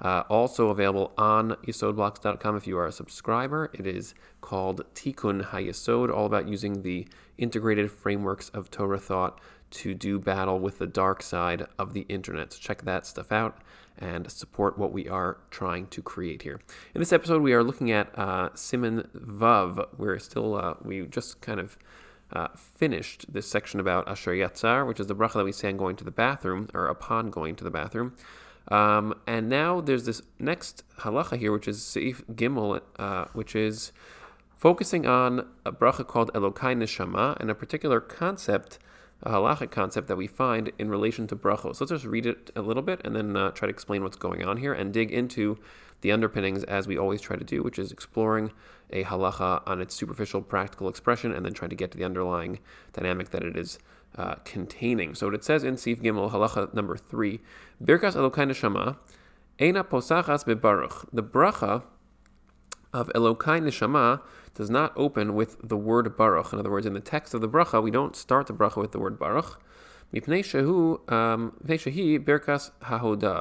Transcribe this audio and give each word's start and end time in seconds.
Uh, 0.00 0.24
also 0.28 0.68
available 0.68 1.12
on 1.16 1.52
yesodblocks.com 1.66 2.56
if 2.56 2.66
you 2.66 2.76
are 2.76 2.86
a 2.86 2.92
subscriber. 2.92 3.70
It 3.72 3.86
is 3.86 4.14
called 4.40 4.84
Tikkun 4.94 5.50
HaYesod, 5.50 6.12
all 6.12 6.26
about 6.26 6.48
using 6.48 6.82
the 6.82 7.06
integrated 7.38 7.90
frameworks 7.90 8.48
of 8.50 8.70
Torah 8.70 8.98
thought 8.98 9.40
to 9.70 9.94
do 9.94 10.18
battle 10.18 10.58
with 10.58 10.78
the 10.78 10.86
dark 10.86 11.22
side 11.22 11.66
of 11.78 11.94
the 11.94 12.06
internet. 12.08 12.52
So 12.52 12.58
check 12.60 12.82
that 12.82 13.06
stuff 13.06 13.32
out 13.32 13.58
and 13.98 14.30
support 14.30 14.78
what 14.78 14.92
we 14.92 15.08
are 15.08 15.38
trying 15.50 15.86
to 15.88 16.02
create 16.02 16.42
here. 16.42 16.60
In 16.94 17.00
this 17.00 17.12
episode, 17.12 17.42
we 17.42 17.52
are 17.52 17.62
looking 17.62 17.90
at 17.90 18.10
uh, 18.16 18.50
Siman 18.50 19.08
Vav. 19.10 19.86
We're 19.96 20.18
still, 20.18 20.54
uh, 20.56 20.74
we 20.82 21.06
just 21.06 21.40
kind 21.40 21.60
of 21.60 21.78
uh, 22.32 22.48
finished 22.56 23.32
this 23.32 23.48
section 23.48 23.80
about 23.80 24.08
Asher 24.08 24.32
Yatzar, 24.32 24.86
which 24.86 24.98
is 24.98 25.06
the 25.06 25.14
bracha 25.14 25.34
that 25.34 25.44
we 25.44 25.52
say 25.52 25.68
on 25.68 25.76
going 25.76 25.96
to 25.96 26.04
the 26.04 26.10
bathroom 26.10 26.68
or 26.74 26.86
upon 26.86 27.30
going 27.30 27.54
to 27.56 27.64
the 27.64 27.70
bathroom. 27.70 28.14
Um, 28.68 29.14
and 29.26 29.48
now 29.48 29.80
there's 29.80 30.04
this 30.04 30.22
next 30.38 30.84
halacha 31.00 31.38
here, 31.38 31.52
which 31.52 31.68
is 31.68 31.80
Seif 31.80 32.22
Gimel, 32.34 32.80
uh, 32.98 33.26
which 33.32 33.54
is 33.54 33.92
focusing 34.56 35.06
on 35.06 35.46
a 35.66 35.72
bracha 35.72 36.06
called 36.06 36.32
Elokai 36.32 36.74
Neshama 36.74 37.38
and 37.38 37.50
a 37.50 37.54
particular 37.54 38.00
concept, 38.00 38.78
a 39.22 39.30
halachic 39.30 39.70
concept 39.70 40.08
that 40.08 40.16
we 40.16 40.26
find 40.26 40.72
in 40.78 40.88
relation 40.88 41.26
to 41.26 41.36
brachos. 41.36 41.76
So 41.76 41.84
let's 41.84 41.90
just 41.90 42.04
read 42.04 42.24
it 42.24 42.50
a 42.56 42.62
little 42.62 42.82
bit 42.82 43.00
and 43.04 43.14
then 43.14 43.36
uh, 43.36 43.50
try 43.50 43.66
to 43.66 43.70
explain 43.70 44.02
what's 44.02 44.16
going 44.16 44.42
on 44.44 44.56
here 44.56 44.72
and 44.72 44.92
dig 44.92 45.12
into 45.12 45.58
the 46.00 46.12
underpinnings 46.12 46.64
as 46.64 46.86
we 46.86 46.98
always 46.98 47.20
try 47.20 47.36
to 47.36 47.44
do, 47.44 47.62
which 47.62 47.78
is 47.78 47.92
exploring 47.92 48.52
a 48.90 49.04
halacha 49.04 49.62
on 49.66 49.80
its 49.80 49.94
superficial 49.94 50.40
practical 50.40 50.88
expression 50.88 51.32
and 51.32 51.44
then 51.44 51.52
trying 51.52 51.70
to 51.70 51.76
get 51.76 51.90
to 51.90 51.98
the 51.98 52.04
underlying 52.04 52.58
dynamic 52.92 53.30
that 53.30 53.42
it 53.42 53.56
is 53.56 53.78
uh, 54.16 54.36
containing. 54.44 55.14
So 55.14 55.26
what 55.26 55.34
it 55.34 55.44
says 55.44 55.64
in 55.64 55.76
Sif 55.76 56.00
Gimel 56.00 56.30
halacha 56.30 56.72
number 56.74 56.96
three, 56.96 57.40
Birkas 57.82 58.14
Elokai 58.14 58.48
Neshama, 58.48 58.96
Eina 59.58 59.84
posachas 59.84 60.44
bebaruch. 60.44 61.06
The 61.12 61.22
bracha 61.22 61.82
of 62.92 63.08
Elokai 63.14 63.62
Neshama 63.62 64.20
does 64.54 64.70
not 64.70 64.92
open 64.96 65.34
with 65.34 65.56
the 65.62 65.76
word 65.76 66.16
Baruch. 66.16 66.52
In 66.52 66.58
other 66.58 66.70
words, 66.70 66.86
in 66.86 66.94
the 66.94 67.00
text 67.00 67.34
of 67.34 67.40
the 67.40 67.48
bracha, 67.48 67.82
we 67.82 67.90
don't 67.90 68.14
start 68.14 68.46
the 68.46 68.54
bracha 68.54 68.76
with 68.76 68.92
the 68.92 69.00
word 69.00 69.18
Baruch. 69.18 69.60
Mipnei 70.12 70.44
shehu, 70.44 71.12
um, 71.12 71.52
Birkas. 71.64 72.70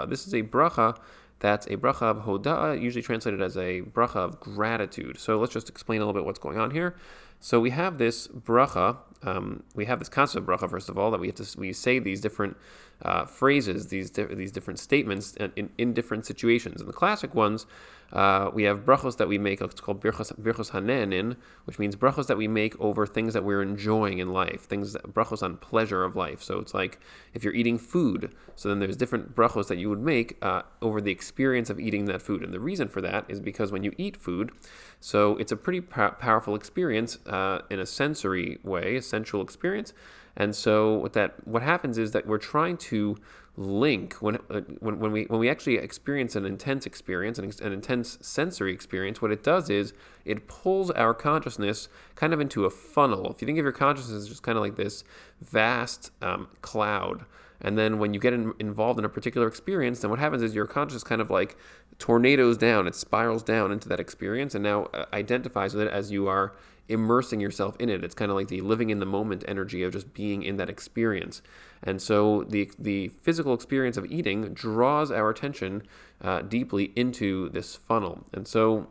This 0.10 0.28
is 0.28 0.34
a 0.34 0.42
bracha 0.42 0.98
that's 1.40 1.68
a 1.68 1.78
bracha 1.78 2.04
of 2.04 2.18
hoda, 2.20 2.82
usually 2.82 3.04
translated 3.04 3.42
as 3.42 3.58
a 3.58 3.82
bracha 3.82 4.16
of 4.16 4.40
gratitude. 4.40 5.20
So 5.20 5.40
let's 5.40 5.54
just 5.54 5.70
explain 5.70 6.02
a 6.02 6.06
little 6.06 6.20
bit 6.20 6.26
what's 6.26 6.40
going 6.40 6.58
on 6.58 6.72
here. 6.72 6.96
So 7.44 7.60
we 7.60 7.72
have 7.72 7.98
this 7.98 8.30
bracha, 8.30 9.00
um, 9.22 9.64
we 9.76 9.84
have 9.84 10.00
this 10.00 10.08
concept 10.08 10.44
of 10.44 10.48
bracha 10.48 10.70
first 10.70 10.88
of 10.88 10.98
all 10.98 11.12
that 11.12 11.20
we 11.20 11.28
have 11.28 11.36
to 11.36 11.60
we 11.60 11.74
say 11.74 12.00
these 12.00 12.22
different 12.22 12.56
uh, 13.02 13.26
phrases, 13.26 13.88
these 13.88 14.10
di- 14.10 14.34
these 14.34 14.54
different 14.54 14.80
statements 14.80 15.34
in, 15.36 15.52
in, 15.58 15.70
in, 15.78 15.94
different 15.94 16.26
situations. 16.26 16.80
And 16.80 16.88
the 16.88 16.94
classic 16.94 17.36
ones, 17.36 17.66
uh, 18.14 18.52
we 18.54 18.64
have 18.64 18.86
brachos 18.86 19.18
that 19.18 19.28
we 19.28 19.40
make. 19.40 19.60
It's 19.60 19.82
called 19.82 20.00
birchos, 20.00 20.32
birchos 20.40 20.72
hanenin, 20.72 21.36
which 21.66 21.80
means 21.80 21.96
brachos 21.96 22.28
that 22.28 22.38
we 22.38 22.48
make 22.48 22.80
over 22.80 23.08
things 23.08 23.34
that 23.34 23.44
we're 23.44 23.62
enjoying 23.64 24.20
in 24.20 24.32
life, 24.32 24.62
things 24.62 24.94
that, 24.94 25.14
brachos 25.14 25.42
on 25.42 25.58
pleasure 25.58 26.04
of 26.04 26.16
life. 26.16 26.42
So 26.44 26.60
it's 26.60 26.76
like 26.76 27.00
if 27.34 27.44
you're 27.44 27.56
eating 27.56 27.80
food, 27.80 28.34
so 28.56 28.70
then 28.70 28.80
there's 28.80 28.96
different 28.96 29.36
brachos 29.36 29.68
that 29.68 29.80
you 29.80 29.90
would 29.90 30.00
make 30.00 30.38
uh, 30.44 30.62
over 30.80 31.02
the 31.02 31.12
experience 31.12 31.72
of 31.72 31.80
eating 31.80 32.06
that 32.06 32.22
food. 32.22 32.44
And 32.44 32.54
the 32.54 32.60
reason 32.60 32.88
for 32.88 33.02
that 33.02 33.26
is 33.28 33.40
because 33.40 33.72
when 33.72 33.84
you 33.84 33.94
eat 33.98 34.16
food, 34.16 34.52
so 35.00 35.36
it's 35.38 35.52
a 35.52 35.58
pretty 35.58 35.82
powerful 35.82 36.54
experience 36.54 37.18
uh, 37.26 37.62
in 37.72 37.80
a 37.80 37.86
sensory 37.86 38.60
way, 38.64 38.98
a 38.98 39.02
sensual 39.02 39.42
experience. 39.42 39.92
And 40.36 40.56
so 40.56 40.94
what 40.94 41.14
that 41.14 41.48
what 41.48 41.64
happens 41.64 41.98
is 41.98 42.12
that 42.12 42.26
we're 42.28 42.38
trying 42.38 42.78
to 42.78 43.18
link 43.56 44.16
when 44.16 44.36
uh, 44.50 44.62
when, 44.80 45.00
when 45.00 45.12
we 45.12 45.26
when 45.26 45.40
we 45.40 45.48
actually 45.48 45.78
experience 45.78 46.36
an 46.36 46.44
intense 46.44 46.88
experience 46.88 47.38
an, 47.38 47.52
an 47.62 47.72
intense 47.72 48.18
sensory 48.20 48.74
experience 48.74 49.22
what 49.22 49.32
it 49.32 49.44
does 49.44 49.70
is 49.70 49.94
it 50.26 50.48
pulls 50.48 50.90
our 50.92 51.14
consciousness 51.14 51.88
kind 52.16 52.34
of 52.34 52.42
into 52.42 52.66
a 52.66 52.70
funnel 52.70 53.32
if 53.32 53.42
you 53.42 53.46
think 53.46 53.60
of 53.60 53.64
your 53.64 53.72
consciousness 53.72 54.24
as 54.24 54.28
just 54.28 54.42
kind 54.42 54.58
of 54.58 54.64
like 54.64 54.76
this 54.76 55.04
vast 55.40 56.10
um, 56.24 56.48
cloud 56.62 57.26
and 57.62 57.78
then 57.78 58.00
when 58.00 58.14
you 58.14 58.20
get 58.20 58.34
in, 58.34 58.54
involved 58.58 58.98
in 58.98 59.06
a 59.06 59.10
particular 59.10 59.48
experience 59.48 60.00
then 60.00 60.10
what 60.10 60.20
happens 60.20 60.42
is 60.42 60.56
your 60.56 60.66
consciousness 60.66 61.04
kind 61.04 61.22
of 61.22 61.30
like 61.30 61.56
tornadoes 62.00 62.58
down 62.58 62.88
it 62.88 62.96
spirals 62.96 63.44
down 63.44 63.72
into 63.72 63.88
that 63.88 64.00
experience 64.00 64.56
and 64.56 64.64
now 64.64 64.86
uh, 64.96 65.06
identifies 65.14 65.76
with 65.76 65.86
it 65.86 65.92
as 65.94 66.12
you 66.12 66.28
are 66.28 66.54
immersing 66.90 67.40
yourself 67.40 67.76
in 67.80 67.90
it. 67.90 68.04
It's 68.04 68.16
kind 68.16 68.30
of 68.30 68.36
like 68.36 68.48
the 68.48 68.62
living 68.62 68.90
in 68.90 69.00
the 69.00 69.06
moment 69.06 69.44
energy 69.48 69.84
of 69.84 69.94
just 69.94 70.14
being 70.14 70.44
in 70.44 70.58
that 70.58 70.70
experience. 70.70 71.42
And 71.84 72.02
so 72.02 72.44
the 72.44 72.72
the 72.80 73.10
physical 73.10 73.54
experience 73.54 73.98
of 73.98 74.06
eating 74.12 74.54
draws 74.54 75.12
our 75.12 75.30
attention 75.30 75.84
uh, 76.22 76.42
deeply 76.42 76.94
into 76.96 77.50
this 77.50 77.76
funnel. 77.76 78.26
And 78.34 78.48
so 78.48 78.88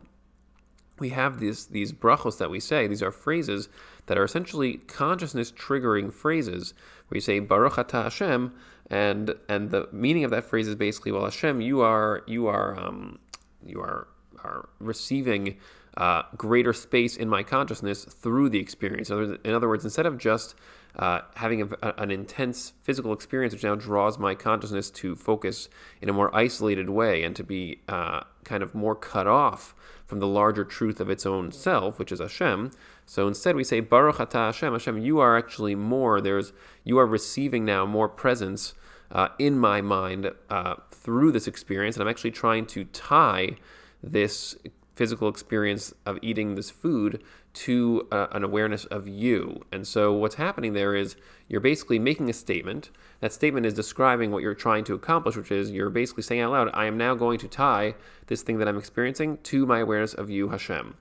we 0.99 1.09
have 1.09 1.39
these 1.39 1.67
these 1.67 1.91
brachos 1.91 2.37
that 2.37 2.51
we 2.51 2.59
say. 2.59 2.87
These 2.87 3.01
are 3.01 3.11
phrases 3.11 3.67
that 4.05 4.17
are 4.17 4.23
essentially 4.23 4.77
consciousness 4.77 5.51
triggering 5.51 6.13
phrases 6.13 6.73
where 7.07 7.17
you 7.17 7.21
say 7.21 7.39
Baruch 7.39 7.77
Ata 7.77 8.03
Hashem, 8.03 8.53
and 8.89 9.35
and 9.49 9.71
the 9.71 9.89
meaning 9.91 10.23
of 10.23 10.31
that 10.31 10.43
phrase 10.43 10.67
is 10.67 10.75
basically, 10.75 11.11
well, 11.11 11.25
Hashem, 11.25 11.61
you 11.61 11.81
are 11.81 12.23
you 12.27 12.47
are 12.47 12.79
um, 12.79 13.19
you 13.65 13.81
are 13.81 14.07
are 14.43 14.69
receiving 14.79 15.57
uh, 15.97 16.23
greater 16.35 16.73
space 16.73 17.15
in 17.15 17.29
my 17.29 17.43
consciousness 17.43 18.05
through 18.05 18.49
the 18.49 18.59
experience. 18.59 19.09
In 19.09 19.53
other 19.53 19.67
words, 19.67 19.83
instead 19.83 20.05
of 20.05 20.17
just 20.17 20.55
uh, 20.97 21.21
having 21.35 21.61
a, 21.61 21.67
a, 21.81 21.93
an 21.97 22.11
intense 22.11 22.73
physical 22.81 23.13
experience, 23.13 23.53
which 23.53 23.63
now 23.63 23.75
draws 23.75 24.19
my 24.19 24.35
consciousness 24.35 24.89
to 24.91 25.15
focus 25.15 25.69
in 26.01 26.09
a 26.09 26.13
more 26.13 26.33
isolated 26.35 26.89
way 26.89 27.23
and 27.23 27.35
to 27.35 27.43
be 27.43 27.79
uh, 27.87 28.21
kind 28.43 28.61
of 28.61 28.75
more 28.75 28.95
cut 28.95 29.27
off 29.27 29.73
from 30.05 30.19
the 30.19 30.27
larger 30.27 30.63
truth 30.63 30.99
of 30.99 31.09
its 31.09 31.25
own 31.25 31.51
self, 31.51 31.97
which 31.97 32.11
is 32.11 32.19
Hashem. 32.19 32.71
So 33.05 33.27
instead, 33.27 33.55
we 33.55 33.63
say 33.63 33.79
Baruch 33.79 34.19
Ata 34.19 34.37
Hashem. 34.37 34.73
Hashem, 34.73 34.99
you 34.99 35.19
are 35.19 35.37
actually 35.37 35.75
more. 35.75 36.21
There's 36.21 36.53
you 36.83 36.99
are 36.99 37.07
receiving 37.07 37.65
now 37.65 37.85
more 37.85 38.09
presence. 38.09 38.73
Uh, 39.11 39.27
in 39.37 39.59
my 39.59 39.79
mind, 39.79 40.31
uh, 40.49 40.73
through 40.89 41.31
this 41.31 41.47
experience, 41.47 41.95
and 41.95 42.01
I'm 42.01 42.09
actually 42.09 42.31
trying 42.31 42.65
to 42.67 42.85
tie 42.85 43.57
this 44.01 44.57
physical 44.95 45.27
experience 45.27 45.93
of 46.05 46.19
eating 46.21 46.55
this 46.55 46.69
food 46.69 47.23
to 47.53 48.07
uh, 48.11 48.27
an 48.31 48.43
awareness 48.43 48.85
of 48.85 49.07
you. 49.07 49.61
And 49.71 49.87
so 49.87 50.13
what's 50.13 50.35
happening 50.35 50.73
there 50.73 50.95
is 50.95 51.15
you're 51.47 51.61
basically 51.61 51.99
making 51.99 52.29
a 52.29 52.33
statement. 52.33 52.89
That 53.19 53.33
statement 53.33 53.65
is 53.65 53.73
describing 53.73 54.31
what 54.31 54.43
you're 54.43 54.53
trying 54.53 54.83
to 54.85 54.93
accomplish, 54.93 55.35
which 55.35 55.51
is 55.51 55.71
you're 55.71 55.89
basically 55.89 56.23
saying 56.23 56.41
out 56.41 56.51
loud, 56.51 56.69
I 56.73 56.85
am 56.85 56.97
now 56.97 57.15
going 57.15 57.39
to 57.39 57.47
tie 57.47 57.95
this 58.27 58.41
thing 58.41 58.57
that 58.59 58.67
I'm 58.67 58.77
experiencing 58.77 59.37
to 59.43 59.65
my 59.65 59.79
awareness 59.79 60.13
of 60.13 60.29
you, 60.29 60.49
Hashem. 60.49 60.95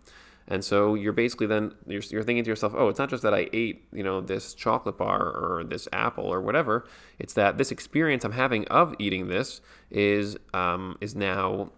And 0.49 0.65
so 0.65 0.95
you're 0.95 1.13
basically 1.13 1.47
then 1.47 1.75
you're, 1.87 2.03
you're 2.11 2.23
thinking 2.23 2.45
to 2.45 2.51
yourself, 2.51 2.75
oh, 2.77 2.89
it's 2.89 2.99
not 2.99 3.09
just 3.09 3.23
that 3.23 3.33
I 3.33 3.49
ate, 3.53 3.87
you 3.93 4.03
know, 4.03 4.21
this 4.21 4.55
chocolate 4.55 4.99
bar 4.99 5.23
or 5.23 5.65
this 5.65 5.89
apple 5.93 6.25
or 6.25 6.41
whatever. 6.41 6.87
It's 7.19 7.35
that 7.35 7.59
this 7.59 7.71
experience 7.71 8.25
I'm 8.25 8.33
having 8.33 8.67
of 8.69 8.95
eating 8.99 9.29
this 9.29 9.61
is 9.91 10.37
um, 10.53 10.99
is 11.01 11.15
now 11.15 11.71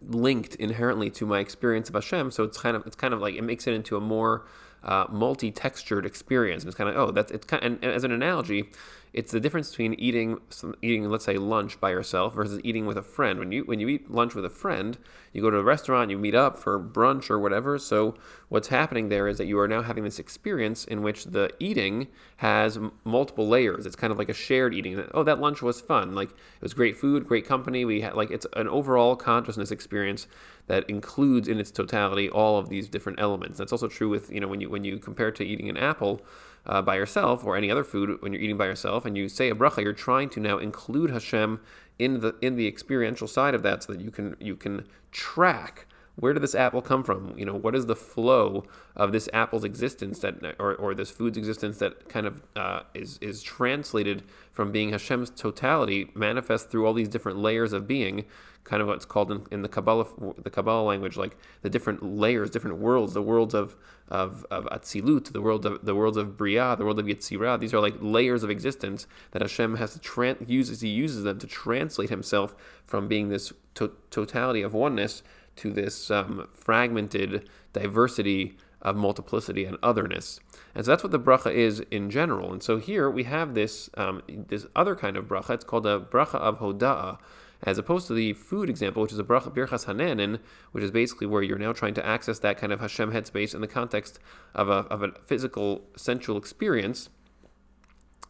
linked 0.00 0.54
inherently 0.56 1.10
to 1.10 1.26
my 1.26 1.40
experience 1.40 1.88
of 1.88 1.94
Hashem. 1.94 2.30
So 2.30 2.44
it's 2.44 2.58
kind 2.58 2.76
of 2.76 2.86
it's 2.86 2.96
kind 2.96 3.14
of 3.14 3.20
like 3.20 3.34
it 3.34 3.42
makes 3.42 3.66
it 3.66 3.74
into 3.74 3.96
a 3.96 4.00
more 4.00 4.46
uh, 4.84 5.06
multi-textured 5.10 6.06
experience. 6.06 6.62
And 6.62 6.68
it's 6.68 6.76
kind 6.76 6.90
of 6.90 6.96
oh 6.96 7.10
that's 7.10 7.30
it's 7.30 7.46
kind 7.46 7.64
of, 7.64 7.72
and 7.72 7.84
as 7.84 8.04
an 8.04 8.12
analogy, 8.12 8.70
it's 9.12 9.32
the 9.32 9.40
difference 9.40 9.70
between 9.70 9.94
eating 9.94 10.38
some, 10.50 10.74
eating 10.82 11.08
let's 11.10 11.24
say 11.24 11.36
lunch 11.36 11.80
by 11.80 11.90
yourself 11.90 12.34
versus 12.34 12.60
eating 12.62 12.86
with 12.86 12.96
a 12.96 13.02
friend. 13.02 13.38
When 13.38 13.50
you 13.50 13.64
when 13.64 13.80
you 13.80 13.88
eat 13.88 14.10
lunch 14.10 14.34
with 14.34 14.44
a 14.44 14.50
friend, 14.50 14.96
you 15.32 15.42
go 15.42 15.50
to 15.50 15.56
a 15.56 15.62
restaurant, 15.62 16.10
you 16.10 16.18
meet 16.18 16.34
up 16.34 16.56
for 16.56 16.78
brunch 16.78 17.28
or 17.28 17.38
whatever. 17.38 17.78
So 17.78 18.14
what's 18.48 18.68
happening 18.68 19.08
there 19.08 19.26
is 19.26 19.38
that 19.38 19.46
you 19.46 19.58
are 19.58 19.66
now 19.68 19.82
having 19.82 20.04
this 20.04 20.18
experience 20.18 20.84
in 20.84 21.02
which 21.02 21.26
the 21.26 21.50
eating 21.58 22.08
has 22.36 22.78
multiple 23.04 23.48
layers. 23.48 23.84
It's 23.84 23.96
kind 23.96 24.12
of 24.12 24.18
like 24.18 24.28
a 24.28 24.34
shared 24.34 24.74
eating. 24.74 25.04
Oh, 25.12 25.24
that 25.24 25.40
lunch 25.40 25.60
was 25.60 25.80
fun. 25.80 26.14
Like 26.14 26.30
it 26.30 26.62
was 26.62 26.74
great 26.74 26.96
food, 26.96 27.26
great 27.26 27.46
company. 27.46 27.84
We 27.84 28.02
had 28.02 28.14
like 28.14 28.30
it's 28.30 28.46
an 28.54 28.68
overall 28.68 29.16
consciousness 29.16 29.72
experience 29.72 30.28
that 30.70 30.88
includes 30.88 31.48
in 31.48 31.58
its 31.58 31.72
totality 31.72 32.30
all 32.30 32.56
of 32.56 32.68
these 32.68 32.88
different 32.88 33.18
elements. 33.18 33.58
That's 33.58 33.72
also 33.72 33.88
true 33.88 34.08
with 34.08 34.30
you 34.30 34.38
know 34.38 34.46
when 34.46 34.60
you 34.60 34.70
when 34.70 34.84
you 34.84 34.98
compare 34.98 35.32
to 35.32 35.44
eating 35.44 35.68
an 35.68 35.76
apple 35.76 36.22
uh, 36.64 36.80
by 36.80 36.94
yourself 36.94 37.44
or 37.44 37.56
any 37.56 37.72
other 37.72 37.82
food 37.82 38.22
when 38.22 38.32
you're 38.32 38.40
eating 38.40 38.56
by 38.56 38.66
yourself 38.66 39.04
and 39.04 39.18
you 39.18 39.28
say 39.28 39.50
a 39.50 39.54
bracha, 39.56 39.82
you're 39.82 39.92
trying 39.92 40.28
to 40.30 40.38
now 40.38 40.58
include 40.58 41.10
Hashem 41.10 41.60
in 41.98 42.20
the 42.20 42.36
in 42.40 42.54
the 42.54 42.68
experiential 42.68 43.26
side 43.26 43.52
of 43.52 43.64
that 43.64 43.82
so 43.82 43.92
that 43.92 44.00
you 44.00 44.12
can 44.12 44.36
you 44.38 44.54
can 44.54 44.86
track 45.10 45.88
where 46.16 46.32
did 46.32 46.42
this 46.42 46.54
apple 46.54 46.82
come 46.82 47.02
from? 47.02 47.34
You 47.36 47.46
know, 47.46 47.54
what 47.54 47.74
is 47.74 47.86
the 47.86 47.96
flow 47.96 48.64
of 48.94 49.12
this 49.12 49.28
apple's 49.32 49.64
existence 49.64 50.18
that, 50.20 50.56
or, 50.58 50.74
or 50.74 50.94
this 50.94 51.10
food's 51.10 51.38
existence 51.38 51.78
that 51.78 52.08
kind 52.08 52.26
of 52.26 52.42
uh, 52.56 52.82
is 52.94 53.18
is 53.22 53.42
translated 53.42 54.22
from 54.52 54.72
being 54.72 54.90
Hashem's 54.90 55.30
totality, 55.30 56.10
manifest 56.14 56.70
through 56.70 56.86
all 56.86 56.92
these 56.92 57.08
different 57.08 57.38
layers 57.38 57.72
of 57.72 57.86
being, 57.86 58.26
kind 58.64 58.82
of 58.82 58.88
what's 58.88 59.04
called 59.04 59.30
in, 59.30 59.46
in 59.50 59.62
the 59.62 59.68
Kabbalah 59.68 60.06
the 60.42 60.50
Kabbalah 60.50 60.82
language, 60.82 61.16
like 61.16 61.36
the 61.62 61.70
different 61.70 62.02
layers, 62.02 62.50
different 62.50 62.78
worlds, 62.78 63.14
the 63.14 63.22
worlds 63.22 63.54
of 63.54 63.76
of, 64.08 64.44
of 64.50 64.64
Atzilut, 64.66 65.32
the 65.32 65.40
world 65.40 65.64
of 65.64 65.84
the 65.84 65.94
worlds 65.94 66.16
of 66.16 66.36
Bria, 66.36 66.74
the 66.76 66.84
world 66.84 66.98
of 66.98 67.06
Yetzirah. 67.06 67.60
These 67.60 67.72
are 67.72 67.80
like 67.80 67.94
layers 68.00 68.42
of 68.42 68.50
existence 68.50 69.06
that 69.30 69.40
Hashem 69.40 69.76
has 69.76 69.94
to 69.94 70.00
tran- 70.00 70.48
uses. 70.48 70.80
He 70.80 70.88
uses 70.88 71.22
them 71.22 71.38
to 71.38 71.46
translate 71.46 72.10
Himself 72.10 72.54
from 72.84 73.08
being 73.08 73.28
this 73.28 73.52
to- 73.74 73.92
totality 74.10 74.62
of 74.62 74.74
oneness 74.74 75.22
to 75.60 75.70
this 75.70 76.10
um, 76.10 76.48
fragmented 76.52 77.48
diversity 77.72 78.56
of 78.82 78.96
multiplicity 78.96 79.64
and 79.64 79.76
otherness. 79.82 80.40
And 80.74 80.84
so 80.84 80.92
that's 80.92 81.02
what 81.02 81.12
the 81.12 81.20
bracha 81.20 81.52
is 81.52 81.80
in 81.90 82.10
general. 82.10 82.52
And 82.52 82.62
so 82.62 82.78
here 82.78 83.10
we 83.10 83.24
have 83.24 83.54
this 83.54 83.90
um, 83.94 84.22
this 84.26 84.66
other 84.74 84.94
kind 84.96 85.16
of 85.16 85.26
bracha. 85.26 85.50
It's 85.50 85.64
called 85.64 85.86
a 85.86 86.00
bracha 86.00 86.36
of 86.36 86.58
hoda'ah, 86.60 87.18
as 87.62 87.76
opposed 87.76 88.06
to 88.06 88.14
the 88.14 88.32
food 88.32 88.70
example, 88.70 89.02
which 89.02 89.12
is 89.12 89.18
a 89.18 89.24
bracha 89.24 89.54
birchas 89.54 89.84
hanenin, 89.84 90.40
which 90.72 90.82
is 90.82 90.90
basically 90.90 91.26
where 91.26 91.42
you're 91.42 91.58
now 91.58 91.72
trying 91.72 91.94
to 91.94 92.06
access 92.06 92.38
that 92.38 92.56
kind 92.56 92.72
of 92.72 92.80
Hashem 92.80 93.12
headspace 93.12 93.54
in 93.54 93.60
the 93.60 93.68
context 93.68 94.18
of 94.54 94.68
a, 94.68 94.86
of 94.88 95.02
a 95.02 95.12
physical, 95.24 95.82
sensual 95.96 96.38
experience. 96.38 97.10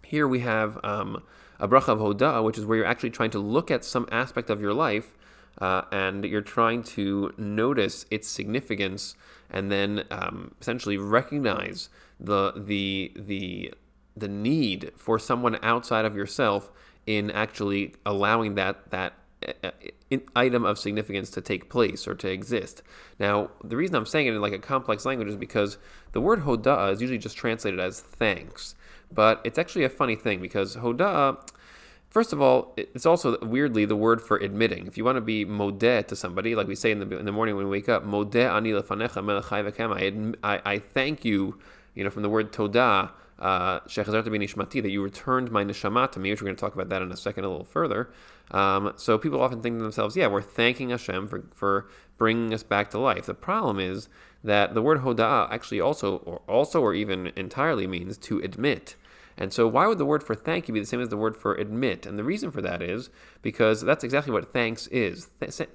Here 0.04 0.26
we 0.26 0.40
have 0.40 0.80
um, 0.82 1.22
a 1.60 1.68
bracha 1.68 1.88
of 1.90 2.00
hoda'ah, 2.00 2.42
which 2.42 2.58
is 2.58 2.66
where 2.66 2.78
you're 2.78 2.86
actually 2.86 3.10
trying 3.10 3.30
to 3.30 3.38
look 3.38 3.70
at 3.70 3.84
some 3.84 4.08
aspect 4.10 4.50
of 4.50 4.60
your 4.60 4.74
life 4.74 5.14
uh, 5.58 5.82
and 5.93 6.25
you're 6.25 6.41
trying 6.41 6.82
to 6.82 7.35
notice 7.37 8.06
its 8.11 8.29
significance 8.29 9.14
and 9.50 9.70
then 9.70 10.05
um, 10.11 10.55
essentially 10.61 10.97
recognize 10.97 11.88
the 12.19 12.52
the 12.56 13.12
the 13.17 13.73
the 14.17 14.29
need 14.29 14.93
for 14.97 15.19
someone 15.19 15.58
outside 15.62 16.05
of 16.05 16.14
yourself 16.14 16.70
in 17.06 17.31
actually 17.31 17.94
allowing 18.05 18.55
that 18.55 18.91
that 18.91 19.14
uh, 19.64 19.70
item 20.37 20.64
of 20.64 20.79
significance 20.79 21.31
to 21.31 21.41
take 21.41 21.70
place 21.70 22.06
or 22.06 22.14
to 22.14 22.29
exist. 22.29 22.82
Now, 23.19 23.50
the 23.62 23.76
reason 23.76 23.97
I'm 23.97 24.06
saying 24.06 24.26
it 24.26 24.35
in 24.35 24.41
like 24.41 24.52
a 24.52 24.58
complex 24.58 25.06
language 25.06 25.29
is 25.29 25.37
because 25.37 25.79
the 26.12 26.20
word 26.20 26.41
hoda 26.41 26.93
is 26.93 27.00
usually 27.00 27.19
just 27.19 27.37
translated 27.37 27.81
as 27.81 28.00
thanks, 28.00 28.75
but 29.12 29.41
it's 29.44 29.58
actually 29.58 29.85
a 29.85 29.88
funny 29.88 30.17
thing 30.17 30.41
because 30.41 30.76
hoda 30.76 31.38
First 32.10 32.32
of 32.32 32.42
all, 32.42 32.74
it's 32.76 33.06
also 33.06 33.38
weirdly 33.38 33.84
the 33.84 33.94
word 33.94 34.20
for 34.20 34.36
admitting. 34.36 34.88
If 34.88 34.98
you 34.98 35.04
want 35.04 35.16
to 35.16 35.20
be 35.20 35.46
modeh 35.46 36.04
to 36.08 36.16
somebody, 36.16 36.56
like 36.56 36.66
we 36.66 36.74
say 36.74 36.90
in 36.90 36.98
the 36.98 37.16
in 37.16 37.24
the 37.24 37.30
morning 37.30 37.54
when 37.54 37.66
we 37.66 37.70
wake 37.70 37.88
up, 37.88 38.04
modeh 38.04 38.52
ani 38.52 38.72
lefanecha 38.72 39.22
melechai 39.22 40.34
I, 40.42 40.60
I 40.64 40.78
thank 40.80 41.24
you, 41.24 41.60
you 41.94 42.02
know, 42.02 42.10
from 42.10 42.22
the 42.22 42.28
word 42.28 42.52
todah, 42.52 43.12
uh, 43.38 43.80
nishmati, 43.80 44.82
that 44.82 44.90
you 44.90 45.00
returned 45.02 45.52
my 45.52 45.64
neshama 45.64 46.10
to 46.10 46.18
me, 46.18 46.30
which 46.30 46.42
we're 46.42 46.46
going 46.46 46.56
to 46.56 46.60
talk 46.60 46.74
about 46.74 46.88
that 46.88 47.00
in 47.00 47.12
a 47.12 47.16
second 47.16 47.44
a 47.44 47.48
little 47.48 47.64
further. 47.64 48.10
Um, 48.50 48.92
so 48.96 49.16
people 49.16 49.40
often 49.40 49.62
think 49.62 49.78
to 49.78 49.82
themselves, 49.82 50.16
yeah, 50.16 50.26
we're 50.26 50.42
thanking 50.42 50.90
Hashem 50.90 51.28
for, 51.28 51.44
for 51.54 51.88
bringing 52.18 52.52
us 52.52 52.64
back 52.64 52.90
to 52.90 52.98
life. 52.98 53.26
The 53.26 53.34
problem 53.34 53.78
is 53.78 54.08
that 54.42 54.74
the 54.74 54.82
word 54.82 55.02
hodah 55.02 55.48
actually 55.52 55.80
also, 55.80 56.16
or 56.16 56.40
also, 56.48 56.80
or 56.80 56.92
even 56.92 57.30
entirely 57.36 57.86
means 57.86 58.18
to 58.18 58.40
admit. 58.40 58.96
And 59.40 59.54
so, 59.54 59.66
why 59.66 59.87
would 59.87 59.96
the 59.96 60.04
word 60.04 60.22
for 60.22 60.34
thank 60.34 60.69
you 60.69 60.75
be 60.75 60.81
the 60.81 60.87
same 60.87 61.00
as 61.00 61.08
the 61.08 61.16
word 61.16 61.34
for 61.34 61.54
admit? 61.54 62.04
And 62.04 62.19
the 62.19 62.25
reason 62.25 62.50
for 62.50 62.60
that 62.60 62.82
is 62.82 63.08
because 63.40 63.81
that's 63.81 64.04
exactly 64.04 64.34
what 64.34 64.52
thanks 64.52 64.87
is. 64.88 65.31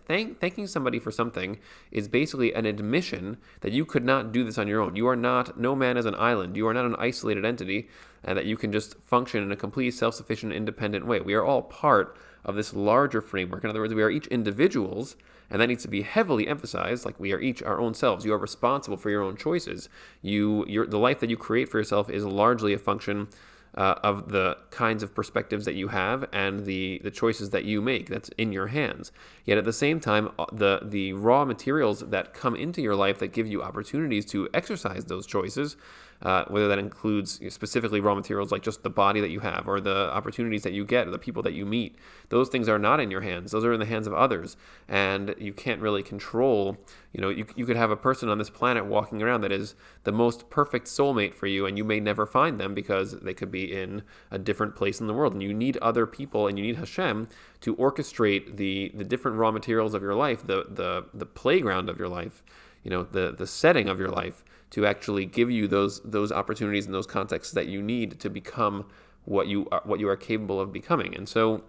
Thank, 0.08 0.40
thanking 0.40 0.68
somebody 0.68 1.00
for 1.00 1.10
something 1.12 1.58
is 1.90 2.08
basically 2.08 2.54
an 2.54 2.68
admission 2.68 3.38
that 3.62 3.72
you 3.72 3.84
could 3.84 4.06
not 4.06 4.32
do 4.32 4.44
this 4.44 4.60
on 4.60 4.68
your 4.68 4.82
own. 4.82 4.96
You 4.96 5.08
are 5.08 5.16
not, 5.16 5.60
no 5.60 5.76
man 5.76 5.98
is 5.98 6.06
an 6.06 6.14
island. 6.14 6.56
You 6.56 6.68
are 6.68 6.76
not 6.76 6.86
an 6.86 6.96
isolated 7.00 7.44
entity, 7.44 7.90
and 8.24 8.38
that 8.38 8.46
you 8.46 8.56
can 8.56 8.72
just 8.72 9.00
function 9.00 9.42
in 9.42 9.52
a 9.52 9.56
complete 9.56 9.96
self 9.96 10.14
sufficient, 10.14 10.54
independent 10.54 11.08
way. 11.08 11.20
We 11.20 11.34
are 11.34 11.44
all 11.44 11.64
part 11.64 12.16
of 12.44 12.54
this 12.54 12.72
larger 12.72 13.20
framework. 13.20 13.64
In 13.64 13.72
other 13.72 13.80
words, 13.80 13.96
we 13.96 14.04
are 14.04 14.12
each 14.12 14.28
individuals, 14.28 15.16
and 15.50 15.60
that 15.60 15.70
needs 15.70 15.82
to 15.82 15.90
be 15.90 16.04
heavily 16.04 16.48
emphasized. 16.48 17.04
Like 17.04 17.20
we 17.20 17.34
are 17.34 17.40
each 17.40 17.64
our 17.64 17.80
own 17.80 17.96
selves. 17.96 18.26
You 18.26 18.34
are 18.34 18.38
responsible 18.38 18.98
for 18.98 19.10
your 19.10 19.24
own 19.24 19.38
choices. 19.38 19.90
You, 20.22 20.66
your, 20.68 20.86
the 20.86 21.00
life 21.00 21.20
that 21.22 21.32
you 21.32 21.38
create 21.38 21.70
for 21.70 21.80
yourself 21.80 22.12
is 22.12 22.24
largely 22.24 22.72
a 22.72 22.78
function 22.78 23.28
uh, 23.76 23.96
of 24.04 24.30
the 24.30 24.58
kinds 24.72 25.04
of 25.04 25.14
perspectives 25.14 25.66
that 25.66 25.76
you 25.76 25.90
have 25.90 26.28
and 26.32 26.66
the, 26.66 27.02
the 27.04 27.12
choices 27.12 27.50
that 27.52 27.66
you 27.66 27.82
make. 27.82 28.10
That's 28.10 28.30
in 28.38 28.52
your 28.52 28.68
hands. 28.68 29.12
Yet 29.44 29.58
at 29.58 29.66
the 29.66 29.74
same 29.74 30.00
time, 30.00 30.32
uh, 30.40 30.46
the, 30.52 30.80
the 30.84 31.14
raw 31.14 31.46
materials 31.46 32.00
that 32.00 32.34
come 32.34 32.56
into 32.56 32.82
your 32.82 32.96
life 32.96 33.20
that 33.20 33.28
give 33.28 33.48
you 33.48 33.62
opportunities 33.62 34.26
to 34.28 34.50
exercise 34.54 35.06
those 35.06 35.26
choices 35.26 35.76
uh, 36.22 36.46
whether 36.48 36.68
that 36.68 36.80
includes 36.80 37.40
specifically 37.54 38.00
raw 38.00 38.16
materials 38.16 38.52
like 38.52 38.64
just 38.64 38.84
the 38.84 38.90
body 38.90 39.20
that 39.20 39.30
you 39.30 39.42
have 39.42 39.68
or 39.68 39.80
the 39.80 40.12
opportunities 40.14 40.64
that 40.64 40.74
you 40.74 40.86
get 40.86 41.08
or 41.08 41.12
the 41.12 41.20
people 41.20 41.44
that 41.44 41.54
you 41.54 41.66
meet. 41.66 41.96
Those 42.30 42.50
things 42.50 42.70
are 42.70 42.80
not 42.80 43.00
in 43.00 43.12
your 43.12 43.22
hands. 43.22 43.52
Those 43.52 43.66
are 43.66 43.74
in 43.74 43.80
the 43.80 43.86
hands 43.86 44.08
of 44.08 44.14
others. 44.14 44.58
And 44.88 45.36
you 45.38 45.54
can't 45.54 45.82
really 45.82 46.02
control, 46.02 46.78
you 47.12 47.22
know, 47.22 47.30
you, 47.30 47.46
you 47.56 47.66
could 47.66 47.76
have 47.76 47.92
a 47.92 47.98
person 47.98 48.30
on 48.30 48.38
this 48.38 48.50
planet 48.50 48.86
walking 48.86 49.22
around 49.22 49.42
that 49.42 49.52
is 49.52 49.76
the 50.04 50.12
most 50.12 50.50
perfect 50.50 50.88
soulmate 50.88 51.34
for 51.34 51.48
you 51.48 51.66
and 51.66 51.78
you 51.78 51.84
may 51.84 52.00
never 52.00 52.26
find 52.26 52.60
them 52.60 52.74
because 52.74 53.20
they 53.20 53.34
could 53.34 53.52
be 53.52 53.72
in 53.72 54.02
a 54.32 54.40
different 54.40 54.76
place 54.76 55.00
in 55.00 55.08
the 55.08 55.14
world. 55.14 55.34
And 55.34 55.44
you 55.44 55.54
need 55.54 55.78
other 55.78 56.06
people 56.06 56.48
and 56.48 56.58
you 56.58 56.66
need 56.66 56.78
Hashem 56.78 57.28
to 57.62 57.76
orchestrate 57.76 58.58
the, 58.58 58.92
the 58.96 59.04
different 59.04 59.38
raw 59.38 59.52
materials 59.52 59.94
of 59.94 60.02
your 60.02 60.16
life, 60.16 60.46
the, 60.46 60.66
the, 60.70 61.06
the 61.14 61.26
playground 61.26 61.90
of 61.90 62.00
your 62.00 62.10
life, 62.10 62.42
you 62.84 62.90
know, 62.90 63.04
the, 63.04 63.32
the 63.32 63.48
setting 63.48 63.90
of 63.90 64.00
your 64.00 64.10
life 64.10 64.44
to 64.72 64.86
actually 64.86 65.26
give 65.26 65.50
you 65.50 65.68
those 65.68 66.02
those 66.02 66.32
opportunities 66.32 66.86
and 66.86 66.94
those 66.94 67.08
contexts 67.08 67.54
that 67.54 67.68
you 67.68 67.82
need 67.82 68.20
to 68.20 68.30
become 68.30 68.86
what 69.26 69.48
you 69.48 69.68
are, 69.72 69.82
what 69.84 70.00
you 70.00 70.08
are 70.10 70.16
capable 70.16 70.60
of 70.60 70.72
becoming. 70.72 71.16
And 71.16 71.28
so 71.28 71.64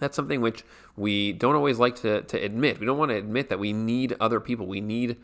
that's 0.00 0.16
something 0.16 0.40
which 0.40 0.64
we 0.96 1.32
don't 1.32 1.54
always 1.54 1.78
like 1.78 1.96
to, 1.96 2.22
to 2.22 2.36
admit. 2.36 2.80
We 2.80 2.86
don't 2.86 2.98
want 2.98 3.10
to 3.10 3.16
admit 3.16 3.48
that 3.48 3.58
we 3.58 3.72
need 3.72 4.16
other 4.20 4.40
people. 4.40 4.66
We 4.66 4.80
need 4.80 5.16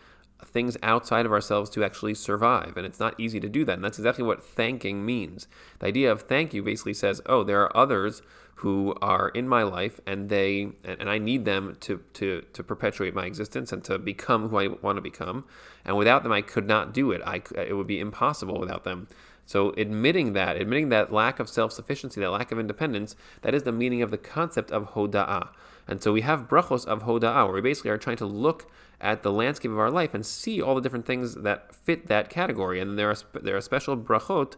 things 0.45 0.77
outside 0.83 1.27
of 1.27 1.33
ourselves 1.33 1.71
to 1.71 1.85
actually 1.85 2.15
survive. 2.15 2.77
And 2.77 2.87
it's 2.87 3.01
not 3.01 3.19
easy 3.19 3.41
to 3.41 3.49
do 3.49 3.65
that. 3.65 3.75
And 3.75 3.85
that's 3.85 3.99
exactly 3.99 4.25
what 4.25 4.43
thanking 4.43 5.05
means. 5.05 5.47
The 5.79 5.87
idea 5.87 6.11
of 6.11 6.23
thank 6.23 6.55
you 6.55 6.63
basically 6.63 6.95
says, 6.95 7.21
oh, 7.27 7.45
there 7.45 7.63
are 7.63 7.77
others 7.77 8.23
who 8.61 8.95
are 9.01 9.31
in 9.31 9.49
my 9.49 9.63
life 9.63 10.01
and 10.07 10.29
they 10.29 10.71
and 10.85 11.09
I 11.09 11.17
need 11.17 11.47
them 11.47 11.79
to 11.81 12.03
to 12.13 12.43
to 12.53 12.63
perpetuate 12.63 13.15
my 13.15 13.25
existence 13.25 13.73
and 13.73 13.83
to 13.85 13.99
become 13.99 14.51
who 14.51 14.59
I 14.59 14.69
want 14.69 14.97
to 14.97 15.03
become 15.03 15.47
and 15.83 15.97
without 15.97 16.25
them 16.25 16.33
I 16.33 16.43
could 16.43 16.67
not 16.67 16.93
do 16.93 17.11
it 17.11 17.23
I 17.25 17.41
it 17.57 17.75
would 17.75 17.87
be 17.87 17.99
impossible 17.99 18.61
without 18.61 18.85
them 18.85 19.09
so 19.47 19.71
admitting 19.79 20.35
that 20.35 20.61
admitting 20.61 20.91
that 20.91 21.11
lack 21.11 21.41
of 21.41 21.49
self-sufficiency 21.49 22.21
that 22.21 22.31
lack 22.31 22.53
of 22.53 22.59
independence 22.59 23.17
that 23.41 23.55
is 23.55 23.63
the 23.63 23.73
meaning 23.73 24.03
of 24.03 24.11
the 24.11 24.19
concept 24.19 24.71
of 24.71 24.91
hoda'ah 24.91 25.49
and 25.89 26.03
so 26.03 26.13
we 26.13 26.21
have 26.21 26.47
brachos 26.47 26.85
of 26.85 27.05
hoda'ah 27.05 27.47
where 27.47 27.55
we 27.55 27.63
basically 27.63 27.91
are 27.91 27.97
trying 27.97 28.19
to 28.19 28.27
look 28.27 28.71
at 29.01 29.23
the 29.23 29.33
landscape 29.33 29.71
of 29.71 29.79
our 29.79 29.91
life 29.91 30.15
and 30.15 30.25
see 30.25 30.61
all 30.61 30.75
the 30.75 30.81
different 30.81 31.07
things 31.07 31.35
that 31.37 31.75
fit 31.75 32.07
that 32.09 32.29
category. 32.29 32.81
And 32.81 32.99
there 32.99 33.11
are 33.11 33.17
there 33.41 33.57
are 33.57 33.61
special 33.61 33.97
brachot 33.97 34.55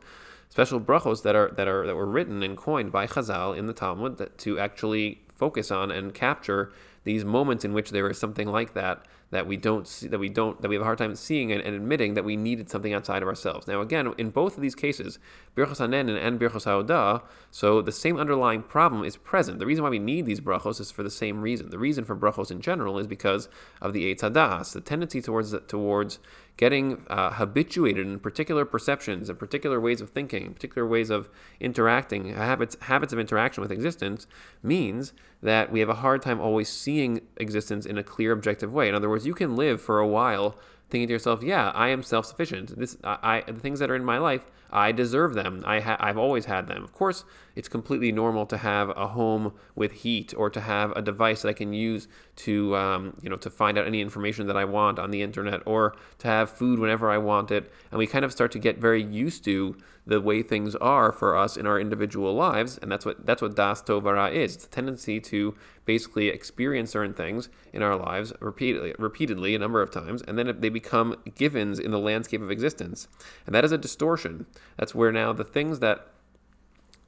special 0.48 0.80
brachos 0.80 1.22
that 1.22 1.34
are 1.34 1.50
that 1.56 1.68
are 1.68 1.86
that 1.86 1.96
were 1.96 2.06
written 2.06 2.42
and 2.42 2.56
coined 2.56 2.92
by 2.92 3.06
Chazal 3.06 3.56
in 3.56 3.66
the 3.66 3.72
Talmud 3.72 4.18
that, 4.18 4.38
to 4.38 4.58
actually 4.58 5.22
focus 5.34 5.70
on 5.70 5.90
and 5.90 6.14
capture 6.14 6.72
these 7.04 7.24
moments 7.24 7.64
in 7.64 7.72
which 7.72 7.90
there 7.90 8.08
is 8.10 8.18
something 8.18 8.48
like 8.48 8.74
that 8.74 9.04
that 9.32 9.46
we 9.46 9.56
don't 9.56 9.88
see, 9.88 10.06
that 10.08 10.18
we 10.18 10.28
don't 10.28 10.60
that 10.60 10.68
we 10.68 10.74
have 10.74 10.82
a 10.82 10.84
hard 10.84 10.98
time 10.98 11.16
seeing 11.16 11.50
and, 11.50 11.62
and, 11.62 11.74
admitting 11.74 12.12
that 12.14 12.24
we 12.24 12.36
needed 12.36 12.68
something 12.68 12.92
outside 12.92 13.22
of 13.22 13.28
ourselves. 13.28 13.66
Now, 13.66 13.80
again, 13.80 14.12
in 14.18 14.28
both 14.28 14.56
of 14.56 14.62
these 14.62 14.74
cases, 14.74 15.18
Birchos 15.56 15.78
Hanen 15.78 16.14
and 16.22 16.38
Birchos 16.38 16.64
Ha'odah, 16.64 17.22
so 17.50 17.80
the 17.80 17.92
same 17.92 18.18
underlying 18.18 18.62
problem 18.62 19.04
is 19.04 19.16
present. 19.16 19.58
The 19.58 19.64
reason 19.66 19.82
why 19.82 19.90
we 19.90 19.98
need 19.98 20.26
these 20.26 20.40
brachos 20.40 20.80
is 20.80 20.90
for 20.90 21.02
the 21.02 21.10
same 21.10 21.40
reason. 21.40 21.70
The 21.70 21.78
reason 21.78 22.04
for 22.04 22.14
brachos 22.14 22.50
in 22.50 22.60
general 22.60 22.98
is 22.98 23.06
because 23.06 23.48
of 23.80 23.94
the 23.94 24.14
Eitz 24.14 24.72
the 24.72 24.80
tendency 24.82 25.22
towards 25.22 25.54
towards 25.66 26.18
getting 26.56 27.04
uh, 27.08 27.30
habituated 27.32 28.06
in 28.06 28.20
particular 28.20 28.64
perceptions 28.64 29.28
and 29.28 29.38
particular 29.38 29.80
ways 29.80 30.00
of 30.00 30.10
thinking, 30.10 30.52
particular 30.52 30.86
ways 30.86 31.10
of 31.10 31.28
interacting, 31.60 32.28
habits 32.28 32.76
habits 32.82 33.12
of 33.12 33.18
interaction 33.18 33.62
with 33.62 33.72
existence 33.72 34.26
means 34.62 35.12
that 35.42 35.72
we 35.72 35.80
have 35.80 35.88
a 35.88 35.94
hard 35.94 36.22
time 36.22 36.40
always 36.40 36.68
seeing 36.68 37.20
existence 37.38 37.84
in 37.86 37.98
a 37.98 38.02
clear, 38.02 38.32
objective 38.32 38.72
way. 38.72 38.88
In 38.88 38.94
other 38.94 39.08
words, 39.08 39.26
you 39.26 39.34
can 39.34 39.56
live 39.56 39.80
for 39.80 39.98
a 39.98 40.06
while 40.06 40.56
thinking 40.92 41.08
to 41.08 41.12
yourself, 41.12 41.42
"Yeah, 41.42 41.70
I 41.74 41.88
am 41.88 42.02
self-sufficient. 42.02 42.78
This, 42.78 42.96
I, 43.02 43.42
I 43.46 43.50
the 43.50 43.58
things 43.58 43.80
that 43.80 43.90
are 43.90 43.96
in 43.96 44.04
my 44.04 44.18
life, 44.18 44.44
I 44.70 44.92
deserve 44.92 45.34
them. 45.34 45.62
I 45.66 45.80
ha- 45.80 45.96
I've 45.98 46.16
always 46.16 46.44
had 46.44 46.68
them. 46.68 46.84
Of 46.84 46.92
course, 46.92 47.24
it's 47.56 47.68
completely 47.68 48.12
normal 48.12 48.46
to 48.46 48.56
have 48.56 48.90
a 48.90 49.08
home 49.08 49.54
with 49.74 49.92
heat 49.92 50.32
or 50.36 50.48
to 50.50 50.60
have 50.60 50.92
a 50.92 51.02
device 51.02 51.42
that 51.42 51.48
I 51.48 51.52
can 51.52 51.72
use 51.72 52.08
to, 52.36 52.76
um, 52.76 53.16
you 53.22 53.28
know, 53.28 53.36
to 53.36 53.50
find 53.50 53.76
out 53.76 53.86
any 53.86 54.00
information 54.00 54.46
that 54.46 54.56
I 54.56 54.64
want 54.64 54.98
on 54.98 55.10
the 55.10 55.22
internet 55.22 55.60
or 55.66 55.94
to 56.18 56.28
have 56.28 56.48
food 56.48 56.78
whenever 56.78 57.10
I 57.10 57.18
want 57.18 57.50
it. 57.50 57.70
And 57.90 57.98
we 57.98 58.06
kind 58.06 58.24
of 58.24 58.32
start 58.32 58.52
to 58.52 58.58
get 58.58 58.78
very 58.78 59.02
used 59.02 59.44
to 59.44 59.76
the 60.06 60.20
way 60.20 60.42
things 60.42 60.74
are 60.76 61.12
for 61.12 61.36
us 61.36 61.56
in 61.56 61.66
our 61.66 61.78
individual 61.78 62.34
lives, 62.34 62.78
and 62.78 62.90
that's 62.90 63.04
what 63.04 63.24
that's 63.24 63.40
what 63.40 63.54
das 63.54 63.82
tovara 63.82 64.32
is. 64.32 64.56
It's 64.56 64.66
a 64.66 64.68
tendency 64.68 65.20
to 65.20 65.54
basically 65.84 66.28
experience 66.28 66.90
certain 66.90 67.14
things 67.14 67.48
in 67.72 67.82
our 67.82 67.96
lives 67.96 68.32
repeatedly, 68.40 68.94
repeatedly 68.98 69.54
a 69.54 69.58
number 69.58 69.80
of 69.80 69.90
times, 69.90 70.22
and 70.22 70.36
then 70.38 70.60
they 70.60 70.68
become 70.68 71.16
givens 71.34 71.78
in 71.78 71.90
the 71.92 71.98
landscape 71.98 72.42
of 72.42 72.50
existence, 72.50 73.06
and 73.46 73.54
that 73.54 73.64
is 73.64 73.72
a 73.72 73.78
distortion. 73.78 74.46
That's 74.76 74.94
where 74.94 75.12
now 75.12 75.32
the 75.32 75.44
things 75.44 75.78
that 75.78 76.08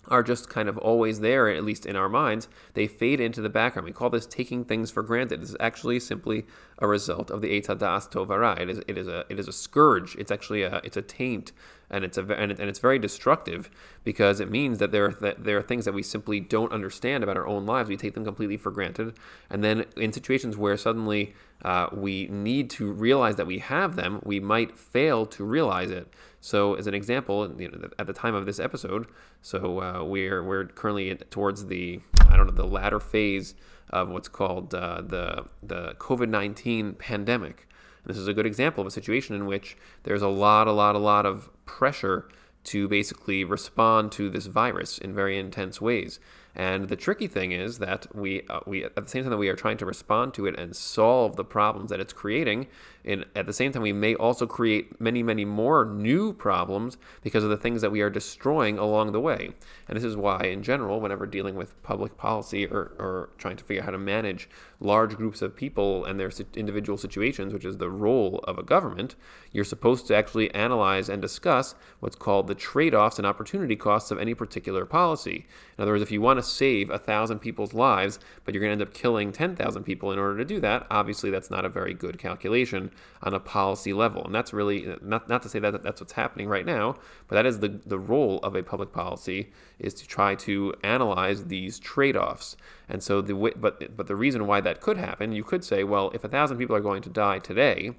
are 0.09 0.23
just 0.23 0.49
kind 0.49 0.69
of 0.69 0.77
always 0.79 1.21
there, 1.21 1.49
at 1.49 1.65
least 1.65 1.87
in 1.87 1.97
our 1.97 2.09
minds, 2.09 2.49
they 2.75 2.87
fade 2.87 3.21
into 3.21 3.41
the 3.41 3.49
background. 3.49 3.87
We 3.87 3.93
call 3.93 4.11
this 4.11 4.27
taking 4.27 4.65
things 4.65 4.91
for 4.91 5.03
granted. 5.03 5.41
This 5.41 5.51
is 5.51 5.57
actually 5.61 6.01
simply 6.01 6.47
a 6.79 6.87
result 6.87 7.31
of 7.31 7.41
the 7.41 7.49
Eitz 7.49 7.67
Hadas 7.67 8.11
Tovara. 8.11 8.59
It 8.61 8.71
is, 8.71 8.81
it 8.87 8.99
is 8.99 9.09
a 9.09 9.25
it 9.29 9.39
is 9.39 9.49
a 9.49 9.53
scourge. 9.53 10.15
It's 10.17 10.31
actually 10.31 10.63
a 10.63 10.81
it's 10.85 10.97
a 10.97 11.03
taint, 11.03 11.53
and 11.91 12.05
it's 12.05 12.19
a 12.19 12.23
and, 12.23 12.53
it, 12.53 12.59
and 12.59 12.69
it's 12.69 12.79
very 12.79 12.99
destructive 12.99 13.71
because 14.05 14.41
it 14.41 14.51
means 14.51 14.79
that 14.79 14.93
there 14.93 15.07
are 15.07 15.13
th- 15.13 15.37
there 15.39 15.59
are 15.59 15.63
things 15.63 15.85
that 15.85 15.95
we 15.95 16.03
simply 16.03 16.41
don't 16.41 16.73
understand 16.73 17.23
about 17.23 17.37
our 17.37 17.47
own 17.47 17.67
lives. 17.67 17.89
We 17.89 17.97
take 17.97 18.15
them 18.15 18.25
completely 18.25 18.57
for 18.57 18.71
granted, 18.71 19.15
and 19.51 19.63
then 19.63 19.85
in 19.97 20.13
situations 20.13 20.57
where 20.57 20.77
suddenly 20.77 21.35
uh, 21.63 21.89
we 21.93 22.27
need 22.27 22.71
to 22.71 22.93
realize 22.93 23.37
that 23.37 23.47
we 23.47 23.59
have 23.59 23.97
them, 23.97 24.21
we 24.25 24.41
might 24.41 24.77
fail 24.77 25.25
to 25.27 25.45
realize 25.45 25.91
it. 25.91 26.13
So, 26.41 26.75
as 26.75 26.87
an 26.87 26.95
example, 26.95 27.51
you 27.59 27.71
know, 27.71 27.89
at 27.99 28.07
the 28.07 28.13
time 28.13 28.35
of 28.35 28.45
this 28.45 28.61
episode, 28.61 29.07
so 29.41 29.81
uh, 29.81 30.05
we're 30.05 30.43
we're 30.43 30.67
currently 30.67 31.15
towards 31.15 31.67
the 31.67 32.01
I 32.29 32.37
don't 32.37 32.47
know 32.47 32.53
the 32.53 32.67
latter 32.67 33.01
phase 33.01 33.55
of 33.91 34.11
what's 34.11 34.29
called 34.29 34.75
uh, 34.75 35.01
the 35.01 35.47
the 35.63 35.95
COVID 35.99 36.29
nineteen 36.29 36.95
pandemic. 36.95 37.67
This 38.07 38.17
is 38.17 38.29
a 38.29 38.35
good 38.35 38.47
example 38.47 38.83
of 38.83 38.87
a 38.87 38.91
situation 38.91 39.35
in 39.35 39.47
which 39.47 39.77
there's 40.03 40.23
a 40.23 40.29
lot, 40.29 40.67
a 40.67 40.73
lot, 40.73 40.95
a 40.95 40.99
lot 40.99 41.27
of 41.27 41.51
pressure 41.67 42.29
to 42.65 42.89
basically 42.89 43.45
respond 43.45 44.13
to 44.13 44.31
this 44.31 44.47
virus 44.47 44.99
in 44.99 45.15
very 45.15 45.39
intense 45.39 45.81
ways. 45.81 46.19
And 46.57 46.89
the 46.89 46.97
tricky 46.97 47.27
thing 47.27 47.51
is 47.51 47.79
that 47.79 48.07
we, 48.15 48.43
uh, 48.49 48.61
we 48.65 48.85
at 48.85 48.95
the 48.95 49.09
same 49.09 49.25
time 49.25 49.31
that 49.31 49.39
we 49.39 49.49
are 49.49 49.57
trying 49.57 49.77
to 49.79 49.87
respond 49.87 50.35
to 50.35 50.47
it 50.47 50.59
and 50.59 50.77
solve 50.77 51.35
the 51.35 51.45
problems 51.45 51.91
that 51.91 51.99
it's 51.99 52.13
creating, 52.13 52.69
and 53.05 53.27
at 53.35 53.47
the 53.47 53.53
same 53.53 53.73
time 53.73 53.83
we 53.83 53.93
may 53.93 54.15
also 54.15 54.47
create 54.47 55.01
many, 55.01 55.23
many 55.23 55.45
more 55.45 55.85
new 55.85 56.33
problems 56.33 56.97
because 57.23 57.43
of 57.43 57.51
the 57.51 57.57
things 57.57 57.83
that 57.83 57.91
we 57.91 58.01
are 58.01 58.09
destroying 58.09 58.79
along 58.79 59.13
the 59.13 59.21
way. 59.21 59.51
And 59.89 59.97
this 59.97 60.05
is 60.05 60.17
why, 60.17 60.45
in 60.45 60.63
general, 60.63 61.01
whenever 61.01 61.27
dealing 61.27 61.57
with 61.57 61.83
public 61.83 62.17
policy 62.17 62.67
or, 62.67 62.93
or 62.99 63.31
trying 63.37 63.57
to 63.57 63.65
figure 63.65 63.83
out 63.83 63.87
how 63.87 63.91
to 63.91 63.99
manage 63.99 64.49
large 64.81 65.17
groups 65.17 65.43
of 65.43 65.57
people 65.57 66.05
and 66.05 66.21
their 66.21 66.31
individual 66.55 66.97
situations, 66.97 67.53
which 67.53 67.65
is 67.65 67.79
the 67.79 67.91
role 67.91 68.43
of 68.45 68.59
a 68.59 68.63
government, 68.63 69.17
you're 69.53 69.65
supposed 69.65 70.07
to 70.07 70.17
actually 70.17 70.53
analyze 70.55 71.09
and 71.09 71.21
discuss 71.21 71.75
what's 72.01 72.17
called 72.17 72.47
the 72.47 72.55
trade-offs 72.55 73.19
and 73.19 73.27
opportunity 73.27 73.77
costs 73.77 74.11
of 74.11 74.19
any 74.19 74.35
particular 74.35 74.87
policy. 74.87 75.47
In 75.77 75.83
other 75.83 75.93
words, 75.93 76.03
if 76.03 76.11
you 76.11 76.21
want 76.21 76.39
save 76.45 76.91
a 76.91 76.99
thousand 76.99 77.41
people's 77.41 77.75
lives, 77.75 78.19
but 78.45 78.55
you're 78.55 78.61
going 78.61 78.77
to 78.77 78.85
end 78.85 78.89
up 78.89 78.95
killing 78.95 79.33
10,000 79.33 79.83
people 79.85 80.13
in 80.13 80.19
order 80.19 80.39
to 80.39 80.45
do 80.45 80.61
that, 80.61 80.87
obviously 80.91 81.31
that's 81.31 81.51
not 81.51 81.65
a 81.65 81.69
very 81.69 81.95
good 81.95 82.19
calculation 82.19 82.91
on 83.23 83.35
a 83.35 83.41
policy 83.41 83.93
level. 83.93 84.25
And 84.25 84.35
that's 84.35 84.53
really 84.53 84.97
not, 85.03 85.29
not 85.29 85.43
to 85.43 85.49
say 85.49 85.59
that 85.59 85.83
that's 85.83 86.01
what's 86.01 86.13
happening 86.13 86.49
right 86.49 86.67
now, 86.67 86.97
but 87.29 87.37
that 87.37 87.47
is 87.47 87.61
the, 87.61 87.69
the 87.69 87.99
role 87.99 88.39
of 88.43 88.55
a 88.55 88.63
public 88.63 88.93
policy 88.93 89.53
is 89.79 89.95
to 89.95 90.07
try 90.07 90.35
to 90.37 90.75
analyze 90.83 91.47
these 91.47 91.79
trade-offs. 91.79 92.57
And 92.89 93.03
so 93.03 93.21
the 93.21 93.35
but 93.57 93.97
but 93.97 94.07
the 94.07 94.17
reason 94.17 94.47
why 94.47 94.61
that 94.61 94.81
could 94.81 94.99
happen, 94.99 95.33
you 95.33 95.43
could 95.43 95.65
say, 95.65 95.85
well, 95.85 96.11
if 96.15 96.23
a 96.23 96.29
thousand 96.29 96.59
people 96.59 96.77
are 96.77 96.81
going 96.81 97.03
to 97.03 97.11
die 97.11 97.39
today, 97.39 97.93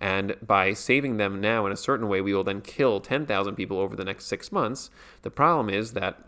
and 0.00 0.36
by 0.40 0.72
saving 0.72 1.18
them 1.18 1.40
now 1.40 1.66
in 1.66 1.72
a 1.72 1.76
certain 1.76 2.08
way, 2.08 2.22
we 2.22 2.32
will 2.32 2.44
then 2.44 2.62
kill 2.62 3.00
10,000 3.00 3.54
people 3.54 3.78
over 3.78 3.94
the 3.94 4.04
next 4.04 4.26
six 4.26 4.50
months. 4.50 4.90
The 5.22 5.30
problem 5.30 5.68
is 5.68 5.92
that 5.92 6.24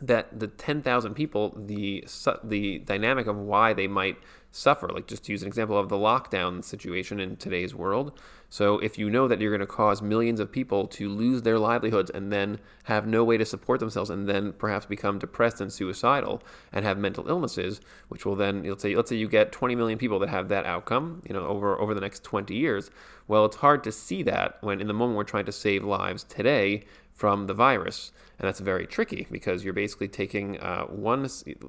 that 0.00 0.38
the 0.38 0.48
10,000 0.48 1.14
people, 1.14 1.54
the 1.56 2.06
the 2.42 2.78
dynamic 2.78 3.26
of 3.26 3.36
why 3.36 3.72
they 3.72 3.86
might 3.86 4.18
suffer, 4.50 4.88
like 4.88 5.06
just 5.06 5.24
to 5.24 5.32
use 5.32 5.42
an 5.42 5.48
example 5.48 5.76
of 5.76 5.88
the 5.88 5.96
lockdown 5.96 6.64
situation 6.64 7.18
in 7.18 7.36
today's 7.36 7.74
world. 7.74 8.12
So 8.48 8.78
if 8.78 8.98
you 8.98 9.10
know 9.10 9.26
that 9.26 9.40
you're 9.40 9.50
going 9.50 9.60
to 9.60 9.66
cause 9.66 10.00
millions 10.00 10.38
of 10.38 10.52
people 10.52 10.86
to 10.88 11.08
lose 11.08 11.42
their 11.42 11.58
livelihoods 11.58 12.10
and 12.10 12.32
then 12.32 12.60
have 12.84 13.04
no 13.04 13.24
way 13.24 13.36
to 13.36 13.44
support 13.44 13.80
themselves 13.80 14.10
and 14.10 14.28
then 14.28 14.52
perhaps 14.52 14.86
become 14.86 15.18
depressed 15.18 15.60
and 15.60 15.72
suicidal 15.72 16.40
and 16.72 16.84
have 16.84 16.96
mental 16.96 17.28
illnesses, 17.28 17.80
which 18.08 18.24
will 18.24 18.36
then 18.36 18.62
let's 18.62 18.82
say 18.82 18.94
let's 18.94 19.10
say 19.10 19.16
you 19.16 19.28
get 19.28 19.50
20 19.50 19.74
million 19.74 19.98
people 19.98 20.20
that 20.20 20.28
have 20.28 20.48
that 20.48 20.66
outcome, 20.66 21.22
you 21.26 21.34
know, 21.34 21.46
over 21.46 21.78
over 21.80 21.94
the 21.94 22.00
next 22.00 22.22
20 22.22 22.54
years. 22.54 22.90
Well, 23.26 23.44
it's 23.44 23.56
hard 23.56 23.82
to 23.84 23.92
see 23.92 24.22
that 24.22 24.58
when 24.60 24.80
in 24.80 24.86
the 24.86 24.94
moment 24.94 25.16
we're 25.16 25.24
trying 25.24 25.46
to 25.46 25.52
save 25.52 25.82
lives 25.82 26.22
today 26.22 26.84
from 27.12 27.46
the 27.46 27.54
virus, 27.54 28.12
and 28.38 28.46
that's 28.48 28.60
very 28.60 28.86
tricky 28.86 29.26
because 29.30 29.64
you're 29.64 29.72
basically 29.72 30.08
taking 30.08 30.58
uh, 30.60 30.84
one 30.84 31.28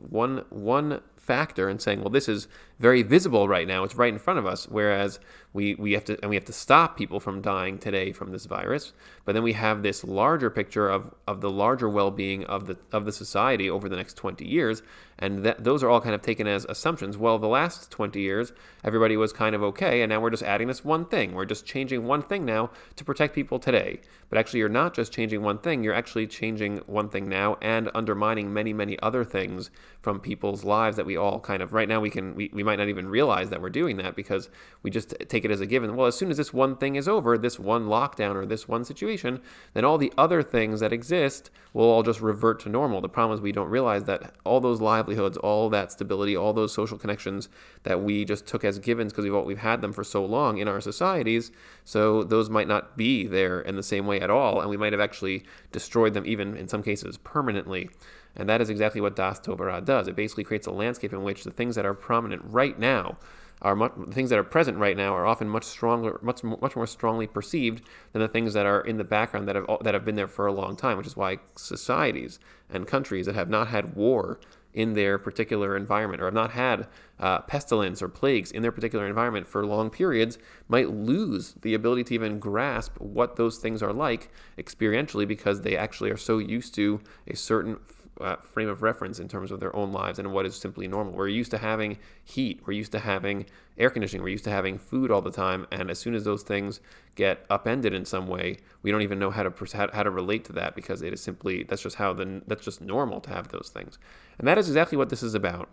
one 0.10 0.43
one 0.50 1.01
factor 1.25 1.67
and 1.69 1.81
saying, 1.81 2.01
well, 2.01 2.10
this 2.10 2.29
is 2.29 2.48
very 2.77 3.01
visible 3.01 3.48
right 3.48 3.67
now. 3.67 3.84
It's 3.84 3.95
right 3.95 4.13
in 4.13 4.19
front 4.19 4.38
of 4.38 4.45
us. 4.45 4.67
Whereas 4.67 5.19
we, 5.53 5.74
we 5.75 5.93
have 5.93 6.05
to 6.05 6.19
and 6.22 6.29
we 6.29 6.36
have 6.36 6.45
to 6.45 6.53
stop 6.53 6.98
people 6.98 7.19
from 7.19 7.41
dying 7.41 7.77
today 7.77 8.12
from 8.12 8.31
this 8.31 8.45
virus. 8.45 8.93
But 9.24 9.34
then 9.34 9.43
we 9.43 9.53
have 9.53 9.81
this 9.81 10.03
larger 10.03 10.50
picture 10.50 10.89
of, 10.89 11.13
of 11.27 11.41
the 11.41 11.50
larger 11.50 11.89
well-being 11.89 12.43
of 12.45 12.67
the 12.67 12.77
of 12.91 13.05
the 13.05 13.12
society 13.12 13.69
over 13.69 13.89
the 13.89 13.95
next 13.95 14.15
20 14.15 14.45
years. 14.45 14.84
And 15.17 15.45
that, 15.45 15.63
those 15.63 15.81
are 15.81 15.89
all 15.89 16.01
kind 16.01 16.13
of 16.13 16.22
taken 16.22 16.45
as 16.45 16.65
assumptions. 16.65 17.17
Well, 17.17 17.39
the 17.39 17.48
last 17.48 17.89
20 17.89 18.19
years, 18.19 18.51
everybody 18.84 19.15
was 19.15 19.31
kind 19.31 19.55
of 19.55 19.63
okay, 19.63 20.01
and 20.01 20.10
now 20.10 20.19
we're 20.19 20.29
just 20.29 20.43
adding 20.43 20.67
this 20.67 20.84
one 20.84 21.05
thing. 21.05 21.34
We're 21.34 21.45
just 21.45 21.65
changing 21.65 22.05
one 22.05 22.22
thing 22.22 22.43
now 22.43 22.69
to 22.98 23.05
protect 23.05 23.34
people 23.34 23.57
today. 23.57 24.01
But 24.29 24.38
actually, 24.38 24.60
you're 24.60 24.67
not 24.67 24.93
just 24.93 25.13
changing 25.13 25.41
one 25.41 25.60
thing. 25.60 25.86
You're 25.86 25.93
actually 25.93 26.27
changing 26.27 26.54
one 26.85 27.09
thing 27.09 27.29
now 27.29 27.57
and 27.62 27.89
undermining 27.93 28.53
many, 28.53 28.74
many 28.74 28.97
other 29.00 29.24
things 29.24 29.69
from 30.01 30.19
people's 30.19 30.63
lives 30.63 30.97
that 30.97 31.05
we 31.05 31.17
all 31.17 31.39
kind 31.39 31.63
of 31.63 31.74
right 31.74 31.89
now 31.89 32.00
we 32.00 32.09
can 32.09 32.35
we, 32.35 32.50
we 32.53 32.63
might 32.63 32.77
not 32.77 32.88
even 32.88 33.07
realize 33.07 33.50
that 33.50 33.62
we're 33.62 33.69
doing 33.69 33.97
that 33.97 34.15
because 34.15 34.50
we 34.83 34.91
just 34.91 35.15
take 35.27 35.43
it 35.43 35.51
as 35.51 35.62
a 35.62 35.65
given. 35.65 35.95
Well, 35.95 36.07
as 36.07 36.15
soon 36.15 36.29
as 36.29 36.38
this 36.38 36.53
one 36.53 36.77
thing 36.77 36.95
is 36.95 37.07
over, 37.07 37.38
this 37.38 37.59
one 37.59 37.88
lockdown 37.88 38.35
or 38.35 38.45
this 38.45 38.67
one 38.67 38.85
situation, 38.85 39.41
then 39.74 39.83
all 39.83 39.97
the 39.97 40.13
other 40.17 40.43
things 40.43 40.79
that 40.79 40.93
exist 40.93 41.50
will 41.74 41.85
all 41.85 42.03
just 42.03 42.21
revert 42.21 42.59
to 42.62 42.69
normal. 42.69 43.01
The 43.01 43.09
problem 43.09 43.35
is 43.35 43.41
we 43.41 43.51
don't 43.51 43.69
realize 43.69 44.05
that 44.05 44.33
all 44.43 44.62
those 44.62 44.79
livelihoods, 44.79 45.38
all 45.38 45.69
that 45.71 45.91
stability, 45.91 46.35
all 46.35 46.53
those 46.53 46.74
social 46.74 46.97
connections 46.97 47.50
that 47.83 48.01
we 48.01 48.24
just 48.24 48.45
took 48.45 48.63
as 48.63 48.79
givens 48.79 49.12
because 49.12 49.25
we've, 49.25 49.43
we've 49.43 49.57
had 49.57 49.81
them 49.81 49.91
for 49.91 50.03
so 50.03 50.24
long 50.24 50.57
in 50.57 50.67
our 50.67 50.79
societies, 50.79 51.51
so 51.83 52.24
those 52.24 52.50
might 52.50 52.67
not 52.67 52.95
be 52.95 53.27
there 53.27 53.59
in 53.59 53.75
the 53.75 53.83
same 53.83 54.05
way 54.05 54.21
at 54.21 54.29
all, 54.29 54.62
and 54.62 54.69
we 54.69 54.77
might 54.77 54.93
have 54.93 55.01
actually 55.01 55.43
destroyed 55.71 56.13
them 56.13 56.25
even 56.25 56.44
in 56.53 56.67
some 56.67 56.83
cases 56.83 57.17
permanently. 57.17 57.89
And 58.35 58.49
that 58.49 58.61
is 58.61 58.69
exactly 58.69 59.01
what 59.01 59.15
Das 59.15 59.39
Tovara 59.39 59.83
does. 59.83 60.07
It 60.07 60.15
basically 60.15 60.43
creates 60.43 60.67
a 60.67 60.71
landscape 60.71 61.13
in 61.13 61.23
which 61.23 61.43
the 61.43 61.51
things 61.51 61.75
that 61.75 61.85
are 61.85 61.93
prominent 61.93 62.41
right 62.45 62.77
now 62.77 63.17
are 63.61 63.75
much, 63.75 63.93
things 64.11 64.29
that 64.29 64.39
are 64.39 64.43
present 64.43 64.77
right 64.77 64.97
now 64.97 65.15
are 65.15 65.25
often 65.25 65.47
much 65.47 65.63
stronger, 65.63 66.19
much 66.21 66.43
much 66.43 66.75
more 66.75 66.85
strongly 66.85 67.25
perceived 67.25 67.83
than 68.11 68.21
the 68.21 68.27
things 68.27 68.53
that 68.53 68.65
are 68.65 68.81
in 68.81 68.97
the 68.97 69.03
background 69.03 69.47
that 69.47 69.55
have 69.55 69.65
that 69.81 69.93
have 69.93 70.03
been 70.03 70.15
there 70.15 70.27
for 70.27 70.45
a 70.45 70.51
long 70.51 70.75
time. 70.75 70.97
Which 70.97 71.07
is 71.07 71.15
why 71.15 71.39
societies 71.55 72.39
and 72.69 72.85
countries 72.85 73.25
that 73.27 73.35
have 73.35 73.49
not 73.49 73.69
had 73.69 73.95
war 73.95 74.39
in 74.75 74.94
their 74.94 75.17
particular 75.17 75.75
environment 75.75 76.22
or 76.22 76.25
have 76.25 76.34
not 76.34 76.51
had 76.51 76.86
uh, 77.20 77.39
pestilence 77.39 78.01
or 78.01 78.10
plagues 78.10 78.51
in 78.51 78.62
their 78.62 78.74
particular 78.74 79.08
environment 79.08 79.48
for 79.48 79.65
long 79.65 79.89
periods 79.89 80.38
might 80.67 80.89
lose 80.89 81.55
the 81.62 81.74
ability 81.74 82.03
to 82.03 82.13
even 82.13 82.38
grasp 82.38 83.00
what 83.00 83.38
those 83.38 83.58
things 83.58 83.82
are 83.82 83.94
like 83.94 84.29
experientially 84.58 85.25
because 85.25 85.62
they 85.62 85.77
actually 85.77 86.12
are 86.12 86.17
so 86.17 86.38
used 86.38 86.75
to 86.75 87.00
a 87.25 87.36
certain 87.36 87.77
uh, 88.22 88.38
frame 88.38 88.69
of 88.69 88.81
reference 88.81 89.19
in 89.19 89.27
terms 89.27 89.51
of 89.51 89.60
their 89.60 89.75
own 89.75 89.91
lives 89.91 90.19
and 90.19 90.31
what 90.31 90.45
is 90.45 90.55
simply 90.55 90.88
normal. 90.88 91.13
We're 91.13 91.27
used 91.27 91.51
to 91.51 91.57
having 91.57 91.98
heat, 92.24 92.62
we're 92.65 92.74
used 92.74 92.91
to 92.93 93.00
having 93.00 93.45
air 93.77 93.89
conditioning, 93.89 94.24
we're 94.24 94.29
used 94.29 94.45
to 94.45 94.51
having 94.51 94.77
food 94.77 95.12
all 95.12 95.22
the 95.22 95.31
time, 95.31 95.67
and 95.72 95.89
as 95.89 96.00
soon 96.00 96.15
as 96.15 96.24
those 96.24 96.43
things 96.43 96.79
get 97.15 97.45
upended 97.50 97.93
in 97.93 98.05
some 98.05 98.27
way, 98.27 98.57
we 98.81 98.91
don't 98.91 99.01
even 99.01 99.19
know 99.19 99.31
how 99.31 99.43
to 99.43 99.77
how, 99.93 100.03
to 100.03 100.10
relate 100.10 100.45
to 100.45 100.53
that 100.53 100.75
because 100.75 101.01
it 101.01 101.13
is 101.13 101.22
simply 101.22 101.63
that's 101.63 101.81
just 101.81 101.98
how 101.98 102.13
the 102.13 102.41
that's 102.48 102.63
just 102.63 102.81
normal 102.81 103.19
to 103.22 103.29
have 103.29 103.50
those 103.50 103.69
things, 103.74 104.00
and 104.39 104.48
that 104.48 104.57
is 104.57 104.67
exactly 104.67 104.98
what 104.98 105.10
this 105.10 105.24
is 105.24 105.34
about. 105.34 105.69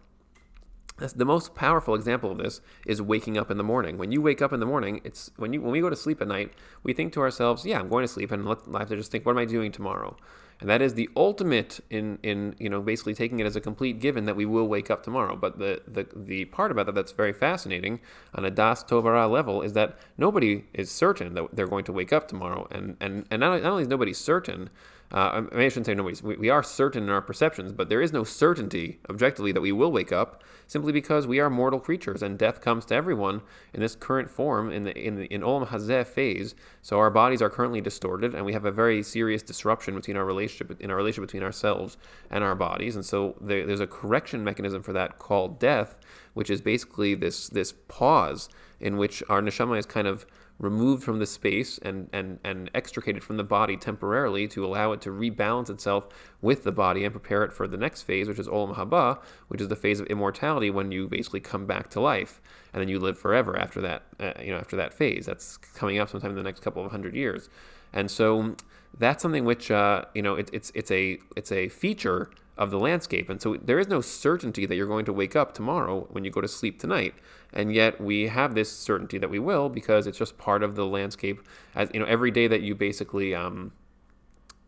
The 0.99 1.25
most 1.25 1.55
powerful 1.57 1.95
example 1.97 2.31
of 2.31 2.39
this 2.39 2.61
is 2.87 3.03
waking 3.03 3.37
up 3.37 3.51
in 3.51 3.57
the 3.57 3.65
morning. 3.65 3.99
When 3.99 4.13
you 4.13 4.23
wake 4.23 4.41
up 4.41 4.53
in 4.53 4.61
the 4.61 4.67
morning, 4.67 5.01
it's 5.03 5.31
when 5.37 5.53
you 5.53 5.61
when 5.61 5.73
we 5.73 5.81
go 5.81 5.91
to 5.91 5.97
sleep 5.97 6.21
at 6.21 6.29
night, 6.29 6.53
we 6.83 6.93
think 6.93 7.13
to 7.15 7.21
ourselves, 7.21 7.65
"Yeah, 7.65 7.81
I'm 7.81 7.89
going 7.89 8.05
to 8.05 8.09
sleep," 8.09 8.31
and 8.31 8.47
let, 8.47 8.59
I 8.73 8.81
have 8.81 8.89
to 8.91 8.97
just 8.97 9.11
think, 9.11 9.25
"What 9.25 9.33
am 9.33 9.39
I 9.39 9.45
doing 9.45 9.73
tomorrow?" 9.73 10.17
And 10.63 10.71
that 10.71 10.81
is 10.81 10.95
the 10.95 11.11
ultimate 11.17 11.81
in 11.91 12.21
in 12.23 12.55
you 12.57 12.71
know 12.71 12.81
basically 12.81 13.15
taking 13.15 13.41
it 13.41 13.47
as 13.47 13.57
a 13.57 13.61
complete 13.61 13.99
given 13.99 14.27
that 14.27 14.37
we 14.37 14.47
will 14.47 14.69
wake 14.69 14.93
up 14.93 15.03
tomorrow. 15.03 15.35
But 15.35 15.59
the 15.59 15.83
the, 15.89 16.07
the 16.15 16.45
part 16.47 16.71
about 16.71 16.87
that 16.87 16.95
that's 16.95 17.11
very 17.11 17.33
fascinating 17.33 17.99
on 18.33 18.45
a 18.45 18.51
das 18.51 18.85
tovara 18.85 19.29
level 19.29 19.61
is 19.61 19.73
that 19.73 19.99
nobody 20.17 20.67
is 20.73 20.89
certain 20.89 21.35
that 21.35 21.49
they're 21.53 21.67
going 21.67 21.85
to 21.87 21.93
wake 21.93 22.13
up 22.13 22.29
tomorrow, 22.29 22.69
and 22.71 22.97
and 23.01 23.27
and 23.29 23.41
not, 23.41 23.61
not 23.61 23.73
only 23.73 23.83
is 23.83 23.89
nobody 23.89 24.13
certain, 24.13 24.71
uh, 25.13 25.43
I, 25.53 25.69
shouldn't 25.69 25.85
say 25.85 25.95
nobody's. 25.95 26.23
We, 26.23 26.37
we, 26.37 26.49
are 26.49 26.63
certain 26.63 27.03
in 27.03 27.11
our 27.11 27.21
perceptions, 27.21 27.73
but 27.73 27.91
there 27.91 28.01
is 28.01 28.15
no 28.15 28.25
certainty 28.25 28.99
objectively 29.11 29.53
that 29.53 29.61
we 29.61 29.71
will 29.71 29.93
wake 29.93 30.11
up, 30.11 30.43
simply 30.67 30.91
because 30.91 31.27
we 31.27 31.39
are 31.39 31.51
mortal 31.51 31.81
creatures, 31.81 32.23
and 32.23 32.39
death 32.39 32.63
comes 32.63 32.87
to 32.87 32.95
everyone 32.95 33.43
in 33.75 33.81
this 33.81 33.95
current 33.95 34.31
form 34.31 34.73
in 34.73 34.85
the 34.85 34.97
in 34.97 35.17
the 35.17 35.27
in 35.27 35.43
Olam 35.43 35.69
Hazeh 35.69 36.07
phase. 36.07 36.55
So 36.81 36.99
our 36.99 37.11
bodies 37.11 37.43
are 37.43 37.51
currently 37.51 37.83
distorted, 37.83 38.35
and 38.35 38.47
we 38.47 38.55
have 38.55 38.65
a 38.65 38.71
very 38.71 39.03
serious 39.03 39.43
disruption 39.43 39.95
between 39.95 40.17
our 40.17 40.25
relationship 40.25 40.81
in 40.81 40.91
our 40.91 40.97
relationship 40.97 41.29
between 41.29 41.43
ourselves 41.43 41.99
and 42.31 42.43
our 42.43 42.55
bodies. 42.55 42.97
And 42.97 43.05
so 43.05 43.37
there, 43.39 43.67
there's 43.67 43.81
a 43.81 43.87
correction 43.87 44.43
mechanism 44.43 44.83
for 44.83 44.95
that 44.95 45.19
called 45.19 45.59
death, 45.59 45.95
which 46.33 46.49
is 46.49 46.63
basically 46.63 47.15
this 47.15 47.51
this 47.51 47.75
pause 47.89 48.49
in 48.81 48.97
which 48.97 49.23
our 49.29 49.43
neshama 49.43 49.79
is 49.79 49.85
kind 49.85 50.07
of 50.07 50.25
removed 50.63 51.03
from 51.03 51.19
the 51.19 51.27
space 51.27 51.77
and, 51.79 52.09
and, 52.13 52.39
and 52.45 52.71
extricated 52.73 53.23
from 53.23 53.37
the 53.37 53.45
body 53.45 53.77
temporarily 53.77 54.47
to 54.47 54.65
allow 54.65 54.93
it 54.93 55.01
to 55.01 55.11
rebalance 55.11 55.69
itself 55.69 56.07
with 56.41 56.63
the 56.63 56.71
body 56.71 57.05
and 57.05 57.13
prepare 57.13 57.43
it 57.43 57.53
for 57.53 57.67
the 57.67 57.77
next 57.77 58.03
phase, 58.03 58.29
which 58.29 58.39
is 58.39 58.47
Olam 58.47 58.77
Haba, 58.77 59.19
which 59.49 59.61
is 59.61 59.67
the 59.67 59.77
phase 59.77 59.99
of 59.99 60.07
immortality 60.07 60.71
when 60.71 60.93
you 60.93 61.09
basically 61.09 61.41
come 61.41 61.67
back 61.67 61.91
to 61.91 62.01
life 62.01 62.41
and 62.73 62.81
then 62.81 62.89
you 62.89 63.01
live 63.01 63.19
forever 63.19 63.59
after 63.59 63.81
that, 63.81 64.05
uh, 64.21 64.33
you 64.41 64.53
know, 64.53 64.59
after 64.59 64.77
that 64.77 64.95
phase. 64.95 65.27
That's 65.27 65.57
coming 65.57 65.99
up 65.99 66.09
sometime 66.09 66.31
in 66.31 66.37
the 66.37 66.45
next 66.45 66.61
couple 66.61 66.85
of 66.85 66.93
hundred 66.93 67.17
years. 67.17 67.51
And 67.93 68.09
so 68.09 68.55
that's 68.97 69.21
something 69.21 69.45
which, 69.45 69.69
uh, 69.69 70.05
you 70.15 70.23
know, 70.23 70.37
it, 70.37 70.49
it's, 70.53 70.71
it's, 70.77 70.93
a, 70.93 71.19
it's 71.37 71.51
a 71.51 71.71
feature 71.71 72.31
of 72.59 72.71
the 72.71 72.79
landscape. 72.79 73.31
And 73.31 73.41
so 73.41 73.57
there 73.57 73.79
is 73.79 73.89
no 73.89 74.01
certainty 74.01 74.67
that 74.67 74.77
you're 74.77 74.87
going 74.87 75.07
to 75.07 75.13
wake 75.13 75.35
up 75.35 75.55
tomorrow 75.55 76.07
when 76.11 76.25
you 76.25 76.31
go 76.31 76.41
to 76.41 76.49
sleep 76.49 76.79
tonight. 76.79 77.15
And 77.53 77.73
yet 77.73 78.01
we 78.01 78.29
have 78.29 78.55
this 78.55 78.71
certainty 78.71 79.19
that 79.19 79.31
we 79.31 79.39
will 79.39 79.69
because 79.69 80.07
it's 80.07 80.19
just 80.19 80.39
part 80.39 80.63
of 80.63 80.75
the 80.75 80.87
landscape. 80.87 81.41
As 81.75 81.91
you 81.95 82.01
know, 82.01 82.07
every 82.07 82.31
day 82.31 82.47
that 82.49 82.63
you 82.63 82.75
basically 82.75 83.35
um, 83.35 83.73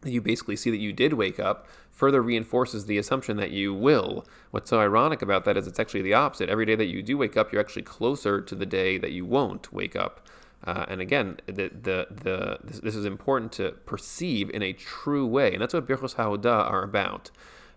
you 0.04 0.20
basically 0.20 0.56
see 0.56 0.70
that 0.70 0.78
you 0.78 0.92
did 0.92 1.14
wake 1.14 1.40
up 1.40 1.66
further 1.90 2.20
reinforces 2.20 2.86
the 2.86 2.98
assumption 2.98 3.36
that 3.36 3.50
you 3.50 3.72
will. 3.72 4.26
What's 4.50 4.70
so 4.70 4.80
ironic 4.80 5.22
about 5.22 5.44
that 5.44 5.56
is 5.56 5.66
it's 5.66 5.78
actually 5.78 6.02
the 6.02 6.14
opposite. 6.14 6.48
Every 6.48 6.66
day 6.66 6.74
that 6.74 6.86
you 6.86 7.02
do 7.02 7.16
wake 7.16 7.36
up, 7.36 7.52
you're 7.52 7.60
actually 7.60 7.82
closer 7.82 8.40
to 8.40 8.54
the 8.54 8.66
day 8.66 8.98
that 8.98 9.12
you 9.12 9.24
won't 9.24 9.72
wake 9.72 9.94
up. 9.94 10.26
Uh, 10.64 10.86
and 10.88 11.00
again, 11.00 11.38
the, 11.46 11.68
the, 11.68 12.06
the, 12.10 12.58
this, 12.64 12.80
this, 12.80 12.96
is 12.96 13.04
important 13.04 13.52
to 13.52 13.72
perceive 13.84 14.48
in 14.50 14.62
a 14.62 14.72
true 14.72 15.26
way. 15.26 15.52
And 15.52 15.60
that's 15.60 15.74
what 15.74 15.86
Birchos 15.86 16.14
HaHodah 16.14 16.70
are 16.70 16.82
about. 16.82 17.30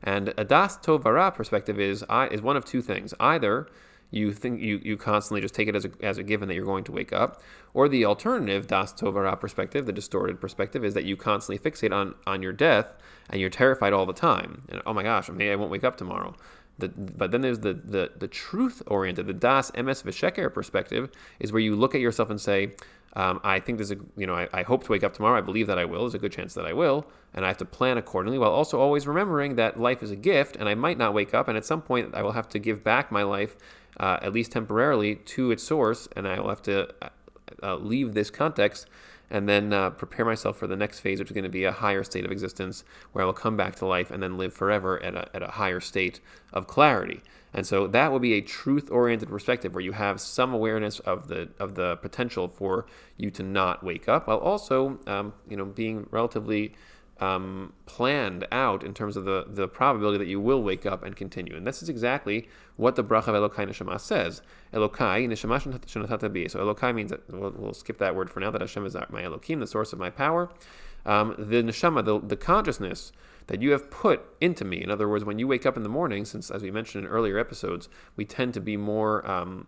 And 0.03 0.33
a 0.37 0.43
das 0.43 0.77
tovara 0.77 1.33
perspective 1.33 1.79
is 1.79 2.03
is 2.31 2.41
one 2.41 2.57
of 2.57 2.65
two 2.65 2.81
things. 2.81 3.13
Either 3.19 3.67
you 4.09 4.31
think 4.31 4.61
you, 4.61 4.79
you 4.83 4.95
constantly 4.95 5.41
just 5.41 5.53
take 5.53 5.67
it 5.67 5.75
as 5.75 5.83
a, 5.83 5.91
as 6.01 6.17
a 6.17 6.23
given 6.23 6.47
that 6.47 6.55
you're 6.55 6.65
going 6.65 6.85
to 6.85 6.93
wake 6.93 7.11
up, 7.11 7.41
or 7.73 7.89
the 7.89 8.05
alternative 8.05 8.65
das 8.67 8.93
tovara 8.93 9.37
perspective, 9.37 9.85
the 9.85 9.91
distorted 9.91 10.39
perspective, 10.39 10.85
is 10.85 10.93
that 10.93 11.03
you 11.03 11.17
constantly 11.17 11.59
fixate 11.59 11.93
on 11.93 12.15
on 12.25 12.41
your 12.41 12.53
death 12.53 12.93
and 13.29 13.41
you're 13.41 13.49
terrified 13.49 13.93
all 13.93 14.05
the 14.05 14.13
time. 14.13 14.63
And 14.69 14.81
oh 14.85 14.93
my 14.93 15.03
gosh, 15.03 15.29
maybe 15.29 15.51
I 15.51 15.55
won't 15.55 15.71
wake 15.71 15.83
up 15.83 15.97
tomorrow. 15.97 16.35
The, 16.79 16.89
but 16.89 17.31
then 17.31 17.41
there's 17.41 17.59
the, 17.59 17.73
the, 17.73 18.11
the 18.15 18.27
truth 18.27 18.83
oriented, 18.85 19.25
the 19.25 19.33
das 19.33 19.71
emes 19.71 20.03
v'sheker 20.03 20.53
perspective, 20.53 21.09
is 21.39 21.51
where 21.51 21.59
you 21.59 21.75
look 21.75 21.95
at 21.95 22.01
yourself 22.01 22.29
and 22.29 22.39
say, 22.39 22.73
um, 23.17 23.41
I 23.43 23.59
think 23.59 23.79
there's 23.79 23.89
a, 23.89 23.97
you 24.15 24.27
know, 24.27 24.35
I, 24.35 24.47
I, 24.53 24.61
hope 24.61 24.83
to 24.83 24.91
wake 24.91 25.03
up 25.03 25.15
tomorrow. 25.15 25.39
I 25.39 25.41
believe 25.41 25.65
that 25.65 25.79
I 25.79 25.85
will. 25.85 26.01
There's 26.01 26.13
a 26.13 26.19
good 26.19 26.31
chance 26.31 26.53
that 26.53 26.67
I 26.67 26.73
will. 26.73 27.07
And 27.33 27.43
I 27.43 27.47
have 27.47 27.57
to 27.57 27.65
plan 27.65 27.97
accordingly 27.97 28.37
while 28.37 28.51
also 28.51 28.79
always 28.79 29.07
remembering 29.07 29.55
that 29.55 29.79
life 29.79 30.03
is 30.03 30.11
a 30.11 30.15
gift 30.15 30.55
and 30.55 30.69
I 30.69 30.75
might 30.75 30.99
not 30.99 31.15
wake 31.15 31.33
up. 31.33 31.47
And 31.47 31.57
at 31.57 31.65
some 31.65 31.81
point, 31.81 32.13
I 32.13 32.21
will 32.21 32.33
have 32.33 32.47
to 32.49 32.59
give 32.59 32.83
back 32.83 33.11
my 33.11 33.23
life, 33.23 33.57
uh, 33.99 34.19
at 34.21 34.33
least 34.33 34.51
temporarily, 34.51 35.15
to 35.15 35.49
its 35.49 35.63
source. 35.63 36.07
And 36.15 36.27
I 36.27 36.39
will 36.39 36.49
have 36.49 36.61
to 36.63 36.89
uh, 37.01 37.09
uh 37.63 37.77
leave 37.77 38.13
this 38.13 38.29
context 38.29 38.85
and 39.29 39.47
then 39.47 39.73
uh, 39.73 39.89
prepare 39.89 40.25
myself 40.25 40.57
for 40.57 40.67
the 40.67 40.75
next 40.75 40.99
phase, 41.01 41.19
which 41.19 41.29
is 41.29 41.33
going 41.33 41.43
to 41.43 41.49
be 41.49 41.65
a 41.65 41.71
higher 41.71 42.03
state 42.03 42.25
of 42.25 42.31
existence 42.31 42.83
where 43.11 43.23
I 43.23 43.25
will 43.25 43.33
come 43.33 43.57
back 43.57 43.75
to 43.77 43.85
life 43.85 44.09
and 44.11 44.23
then 44.23 44.37
live 44.37 44.53
forever 44.53 45.01
at 45.03 45.15
a, 45.15 45.35
at 45.35 45.41
a 45.41 45.47
higher 45.47 45.79
state 45.79 46.19
of 46.53 46.67
clarity. 46.67 47.21
And 47.53 47.65
so 47.65 47.87
that 47.87 48.11
will 48.11 48.19
be 48.19 48.33
a 48.33 48.41
truth-oriented 48.41 49.29
perspective 49.29 49.73
where 49.73 49.83
you 49.83 49.93
have 49.93 50.21
some 50.21 50.53
awareness 50.53 50.99
of 50.99 51.27
the 51.27 51.49
of 51.59 51.75
the 51.75 51.95
potential 51.97 52.47
for 52.47 52.85
you 53.17 53.31
to 53.31 53.43
not 53.43 53.83
wake 53.83 54.07
up, 54.07 54.27
while 54.27 54.37
also 54.37 54.99
um, 55.07 55.33
you 55.49 55.57
know 55.57 55.65
being 55.65 56.07
relatively 56.11 56.73
um, 57.19 57.73
planned 57.85 58.47
out 58.51 58.83
in 58.83 58.93
terms 58.93 59.17
of 59.17 59.25
the, 59.25 59.45
the 59.47 59.67
probability 59.67 60.17
that 60.17 60.27
you 60.27 60.39
will 60.39 60.61
wake 60.61 60.85
up 60.85 61.03
and 61.03 61.15
continue. 61.15 61.55
And 61.55 61.65
this 61.65 61.81
is 61.81 61.89
exactly 61.89 62.47
what 62.75 62.95
the 62.95 63.03
bracha 63.03 63.29
of 63.29 63.51
Elokai 63.51 63.67
Neshama 63.67 63.99
says. 63.99 64.41
Elokai 64.73 65.27
Neshama 65.27 65.59
Shenatata 65.59 66.31
Bi. 66.33 66.47
So 66.47 66.59
Elokai 66.59 66.93
means 66.93 67.11
that, 67.11 67.29
we'll, 67.31 67.51
we'll, 67.51 67.73
skip 67.73 67.97
that 67.97 68.15
word 68.15 68.29
for 68.29 68.39
now, 68.39 68.51
that 68.51 68.61
Hashem 68.61 68.85
is 68.85 68.95
my 69.09 69.23
Elokim, 69.23 69.59
the 69.59 69.67
source 69.67 69.93
of 69.93 69.99
my 69.99 70.09
power. 70.09 70.49
Um, 71.05 71.35
the 71.37 71.63
Neshama, 71.63 72.03
the, 72.05 72.19
the 72.19 72.35
consciousness 72.35 73.11
that 73.47 73.61
you 73.61 73.71
have 73.71 73.89
put 73.89 74.25
into 74.41 74.65
me. 74.65 74.83
In 74.83 74.91
other 74.91 75.07
words, 75.07 75.23
when 75.23 75.39
you 75.39 75.47
wake 75.47 75.65
up 75.65 75.77
in 75.77 75.83
the 75.83 75.89
morning, 75.89 76.25
since 76.25 76.51
as 76.51 76.61
we 76.61 76.69
mentioned 76.69 77.05
in 77.05 77.09
earlier 77.09 77.37
episodes, 77.37 77.89
we 78.15 78.25
tend 78.25 78.53
to 78.55 78.59
be 78.59 78.77
more 78.77 79.29
um, 79.29 79.67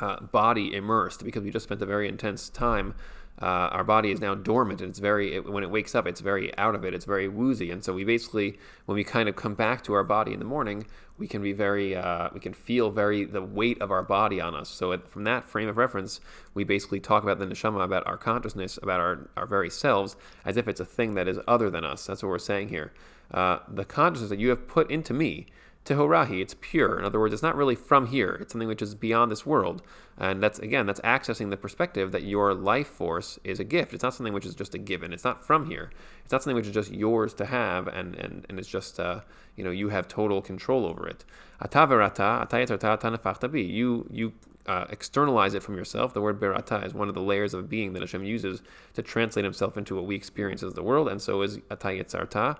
uh, 0.00 0.20
body 0.20 0.74
immersed 0.74 1.24
because 1.24 1.44
we 1.44 1.50
just 1.50 1.64
spent 1.64 1.82
a 1.82 1.86
very 1.86 2.08
intense 2.08 2.48
time 2.48 2.94
uh, 3.42 3.46
our 3.72 3.84
body 3.84 4.12
is 4.12 4.20
now 4.20 4.34
dormant 4.34 4.80
and 4.80 4.90
it's 4.90 5.00
very 5.00 5.34
it, 5.34 5.50
when 5.50 5.64
it 5.64 5.70
wakes 5.70 5.94
up 5.94 6.06
it's 6.06 6.20
very 6.20 6.56
out 6.56 6.74
of 6.74 6.84
it. 6.84 6.94
It's 6.94 7.04
very 7.04 7.28
woozy. 7.28 7.70
And 7.70 7.82
so 7.82 7.92
we 7.92 8.04
basically 8.04 8.58
when 8.86 8.94
we 8.94 9.04
kind 9.04 9.28
of 9.28 9.36
come 9.36 9.54
back 9.54 9.82
to 9.84 9.92
our 9.94 10.04
body 10.04 10.32
in 10.32 10.38
the 10.38 10.44
morning 10.44 10.86
we 11.18 11.28
can 11.28 11.42
be 11.42 11.52
very 11.52 11.96
uh, 11.96 12.28
we 12.32 12.40
can 12.40 12.52
feel 12.52 12.90
very 12.90 13.24
the 13.24 13.42
weight 13.42 13.80
of 13.82 13.90
our 13.90 14.02
body 14.02 14.40
on 14.40 14.54
us. 14.54 14.68
So 14.68 14.92
it, 14.92 15.08
from 15.08 15.24
that 15.24 15.44
frame 15.44 15.68
of 15.68 15.76
reference 15.76 16.20
we 16.54 16.62
basically 16.64 17.00
talk 17.00 17.22
about 17.22 17.38
the 17.38 17.46
neshama 17.46 17.82
about 17.82 18.06
our 18.06 18.16
consciousness 18.16 18.78
about 18.82 19.00
our, 19.00 19.28
our 19.36 19.46
very 19.46 19.70
selves 19.70 20.16
as 20.44 20.56
if 20.56 20.68
it's 20.68 20.80
a 20.80 20.84
thing 20.84 21.14
that 21.14 21.26
is 21.26 21.40
other 21.48 21.70
than 21.70 21.84
us. 21.84 22.06
That's 22.06 22.22
what 22.22 22.28
we're 22.28 22.38
saying 22.38 22.68
here. 22.68 22.92
Uh, 23.32 23.58
the 23.68 23.84
consciousness 23.84 24.30
that 24.30 24.38
you 24.38 24.50
have 24.50 24.68
put 24.68 24.90
into 24.90 25.12
me 25.12 25.46
Tehorah 25.84 26.28
hi, 26.28 26.36
it's 26.36 26.54
pure. 26.58 26.98
In 26.98 27.04
other 27.04 27.20
words, 27.20 27.34
it's 27.34 27.42
not 27.42 27.56
really 27.56 27.74
from 27.74 28.06
here. 28.06 28.38
It's 28.40 28.52
something 28.52 28.68
which 28.68 28.80
is 28.80 28.94
beyond 28.94 29.30
this 29.30 29.44
world. 29.44 29.82
And 30.16 30.42
that's, 30.42 30.58
again, 30.58 30.86
that's 30.86 31.00
accessing 31.00 31.50
the 31.50 31.58
perspective 31.58 32.10
that 32.12 32.22
your 32.22 32.54
life 32.54 32.86
force 32.86 33.38
is 33.44 33.60
a 33.60 33.64
gift. 33.64 33.92
It's 33.92 34.02
not 34.02 34.14
something 34.14 34.32
which 34.32 34.46
is 34.46 34.54
just 34.54 34.74
a 34.74 34.78
given. 34.78 35.12
It's 35.12 35.24
not 35.24 35.44
from 35.44 35.66
here. 35.66 35.90
It's 36.22 36.32
not 36.32 36.42
something 36.42 36.56
which 36.56 36.66
is 36.66 36.72
just 36.72 36.90
yours 36.90 37.34
to 37.34 37.44
have 37.44 37.86
and, 37.88 38.14
and, 38.14 38.46
and 38.48 38.58
it's 38.58 38.68
just, 38.68 38.98
uh, 38.98 39.20
you 39.56 39.64
know, 39.64 39.70
you 39.70 39.90
have 39.90 40.08
total 40.08 40.40
control 40.40 40.86
over 40.86 41.06
it. 41.06 41.24
You, 43.52 44.08
you 44.10 44.32
uh, 44.66 44.86
externalize 44.88 45.54
it 45.54 45.62
from 45.62 45.76
yourself. 45.76 46.14
The 46.14 46.20
word 46.20 46.40
berata 46.40 46.84
is 46.86 46.94
one 46.94 47.08
of 47.08 47.14
the 47.14 47.20
layers 47.20 47.52
of 47.52 47.68
being 47.68 47.92
that 47.92 48.00
Hashem 48.00 48.24
uses 48.24 48.62
to 48.94 49.02
translate 49.02 49.44
himself 49.44 49.76
into 49.76 49.96
what 49.96 50.06
we 50.06 50.14
experience 50.14 50.62
as 50.62 50.74
the 50.74 50.82
world, 50.82 51.08
and 51.08 51.20
so 51.20 51.42
is 51.42 51.58
atah 51.58 52.02
yetzarta. 52.02 52.56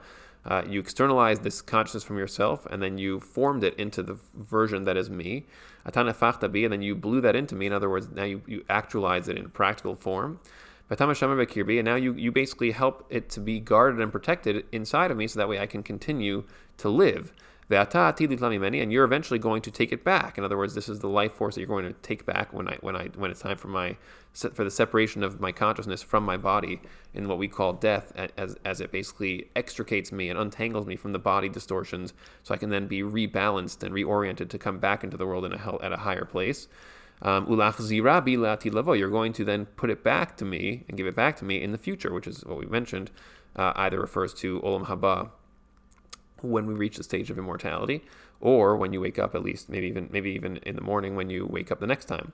Uh, 0.47 0.63
you 0.69 0.79
externalize 0.79 1.41
this 1.41 1.63
consciousness 1.63 2.05
from 2.05 2.19
yourself, 2.19 2.67
and 2.67 2.83
then 2.83 2.99
you 2.99 3.19
formed 3.19 3.65
it 3.65 3.75
into 3.77 4.03
the 4.03 4.19
version 4.35 4.85
that 4.85 4.97
is 4.97 5.09
me. 5.09 5.47
And 5.87 5.95
then 5.95 6.83
you 6.83 6.95
blew 6.95 7.21
that 7.21 7.35
into 7.35 7.55
me. 7.55 7.67
In 7.67 7.73
other 7.73 7.89
words, 7.89 8.09
now 8.11 8.25
you, 8.25 8.43
you 8.47 8.65
actualize 8.69 9.29
it 9.29 9.37
in 9.39 9.49
practical 9.51 9.95
form. 9.95 10.41
And 10.91 11.85
now 11.85 11.95
you, 11.95 12.13
you 12.15 12.31
basically 12.31 12.73
help 12.73 13.07
it 13.09 13.31
to 13.31 13.41
be 13.41 13.59
guarded 13.59 14.01
and 14.01 14.13
protected 14.13 14.67
inside 14.71 15.11
of 15.11 15.17
me 15.17 15.27
so 15.27 15.39
that 15.39 15.49
way 15.49 15.59
I 15.59 15.67
can 15.67 15.83
continue 15.83 16.45
to 16.79 16.89
live 16.89 17.33
and 17.71 18.93
you're 18.93 19.05
eventually 19.05 19.39
going 19.39 19.63
to 19.63 19.71
take 19.71 19.93
it 19.93 20.05
back. 20.05 20.39
In 20.39 20.45
other 20.45 20.57
words, 20.57 20.75
this 20.75 20.89
is 20.89 21.01
the 21.01 21.09
life 21.09 21.33
force 21.33 21.55
that 21.55 21.61
you're 21.61 21.69
going 21.69 21.87
to 21.87 21.93
take 22.01 22.27
back 22.27 22.53
when 22.53 22.69
I 22.69 22.79
when 22.81 22.97
I 22.97 23.09
when 23.17 23.31
it's 23.31 23.41
time 23.41 23.57
for 23.57 23.69
my 23.69 23.97
for 24.33 24.65
the 24.65 24.71
separation 24.71 25.23
of 25.23 25.41
my 25.41 25.53
consciousness 25.53 26.03
from 26.03 26.25
my 26.25 26.37
body 26.37 26.81
in 27.15 27.29
what 27.29 27.39
we 27.39 27.49
call 27.49 27.73
death, 27.73 28.13
as 28.37 28.57
as 28.65 28.81
it 28.81 28.91
basically 28.93 29.49
extricates 29.55 30.13
me 30.13 30.29
and 30.29 30.39
untangles 30.39 30.87
me 30.87 30.97
from 30.97 31.13
the 31.13 31.19
body 31.19 31.49
distortions, 31.49 32.13
so 32.43 32.53
I 32.55 32.57
can 32.57 32.71
then 32.71 32.87
be 32.87 33.03
rebalanced 33.03 33.83
and 33.83 33.95
reoriented 33.95 34.49
to 34.51 34.59
come 34.59 34.79
back 34.79 35.05
into 35.05 35.17
the 35.17 35.27
world 35.27 35.45
in 35.45 35.53
a 35.53 35.59
hell, 35.59 35.81
at 35.83 35.93
a 35.93 35.99
higher 35.99 36.25
place. 36.25 36.69
Um, 37.23 37.47
you're 37.49 39.11
going 39.11 39.33
to 39.33 39.45
then 39.45 39.67
put 39.67 39.91
it 39.91 40.05
back 40.05 40.37
to 40.37 40.45
me 40.45 40.85
and 40.89 40.97
give 40.97 41.07
it 41.07 41.15
back 41.15 41.37
to 41.37 41.45
me 41.45 41.63
in 41.63 41.73
the 41.73 41.79
future, 41.79 42.13
which 42.13 42.27
is 42.27 42.45
what 42.45 42.59
we 42.59 42.67
mentioned. 42.67 43.11
Uh, 43.57 43.73
either 43.77 44.01
refers 44.01 44.35
to 44.35 44.61
olam 44.63 44.87
haba 44.87 45.31
when 46.45 46.67
we 46.67 46.75
reach 46.75 46.97
the 46.97 47.03
stage 47.03 47.31
of 47.31 47.39
immortality, 47.39 48.05
or 48.41 48.77
when 48.77 48.93
you 48.93 49.01
wake 49.01 49.19
up, 49.19 49.35
at 49.35 49.43
least 49.43 49.69
maybe 49.69 49.87
even 49.87 50.09
maybe 50.13 50.31
even 50.31 50.59
in 50.59 50.77
the 50.77 50.83
morning 50.83 51.17
when 51.17 51.31
you 51.31 51.47
wake 51.47 51.73
up 51.73 51.81
the 51.81 51.87
next 51.87 52.07
time. 52.07 52.33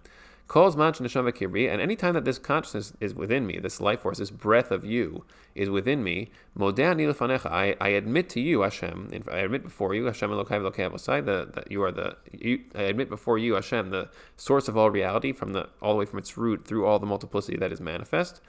Calls 0.50 0.74
manch 0.74 1.00
neshama 1.00 1.32
kirbi, 1.32 1.70
and 1.70 1.80
any 1.80 1.94
time 1.94 2.14
that 2.14 2.24
this 2.24 2.36
consciousness 2.36 2.92
is 2.98 3.14
within 3.14 3.46
me, 3.46 3.60
this 3.60 3.80
life 3.80 4.00
force, 4.00 4.18
this 4.18 4.32
breath 4.32 4.72
of 4.72 4.84
you 4.84 5.24
is 5.54 5.70
within 5.70 6.02
me, 6.02 6.32
lefanecha, 6.58 7.46
I, 7.46 7.76
I 7.80 7.90
admit 7.90 8.28
to 8.30 8.40
you, 8.40 8.62
Hashem, 8.62 9.22
I 9.30 9.38
admit 9.38 9.62
before 9.62 9.94
you, 9.94 10.06
Hashem 10.06 10.28
Elokai 10.28 10.58
Elokai 10.60 10.90
Avosai, 10.90 11.24
that 11.24 11.70
you 11.70 11.84
are 11.84 11.92
the, 11.92 12.16
you, 12.32 12.64
I 12.74 12.82
admit 12.82 13.08
before 13.08 13.38
you, 13.38 13.54
Hashem, 13.54 13.90
the 13.90 14.08
source 14.36 14.66
of 14.66 14.76
all 14.76 14.90
reality, 14.90 15.30
from 15.30 15.52
the 15.52 15.68
all 15.80 15.92
the 15.92 16.00
way 16.00 16.04
from 16.04 16.18
its 16.18 16.36
root 16.36 16.64
through 16.64 16.84
all 16.84 16.98
the 16.98 17.06
multiplicity 17.06 17.56
that 17.58 17.70
is 17.70 17.80
manifest. 17.80 18.40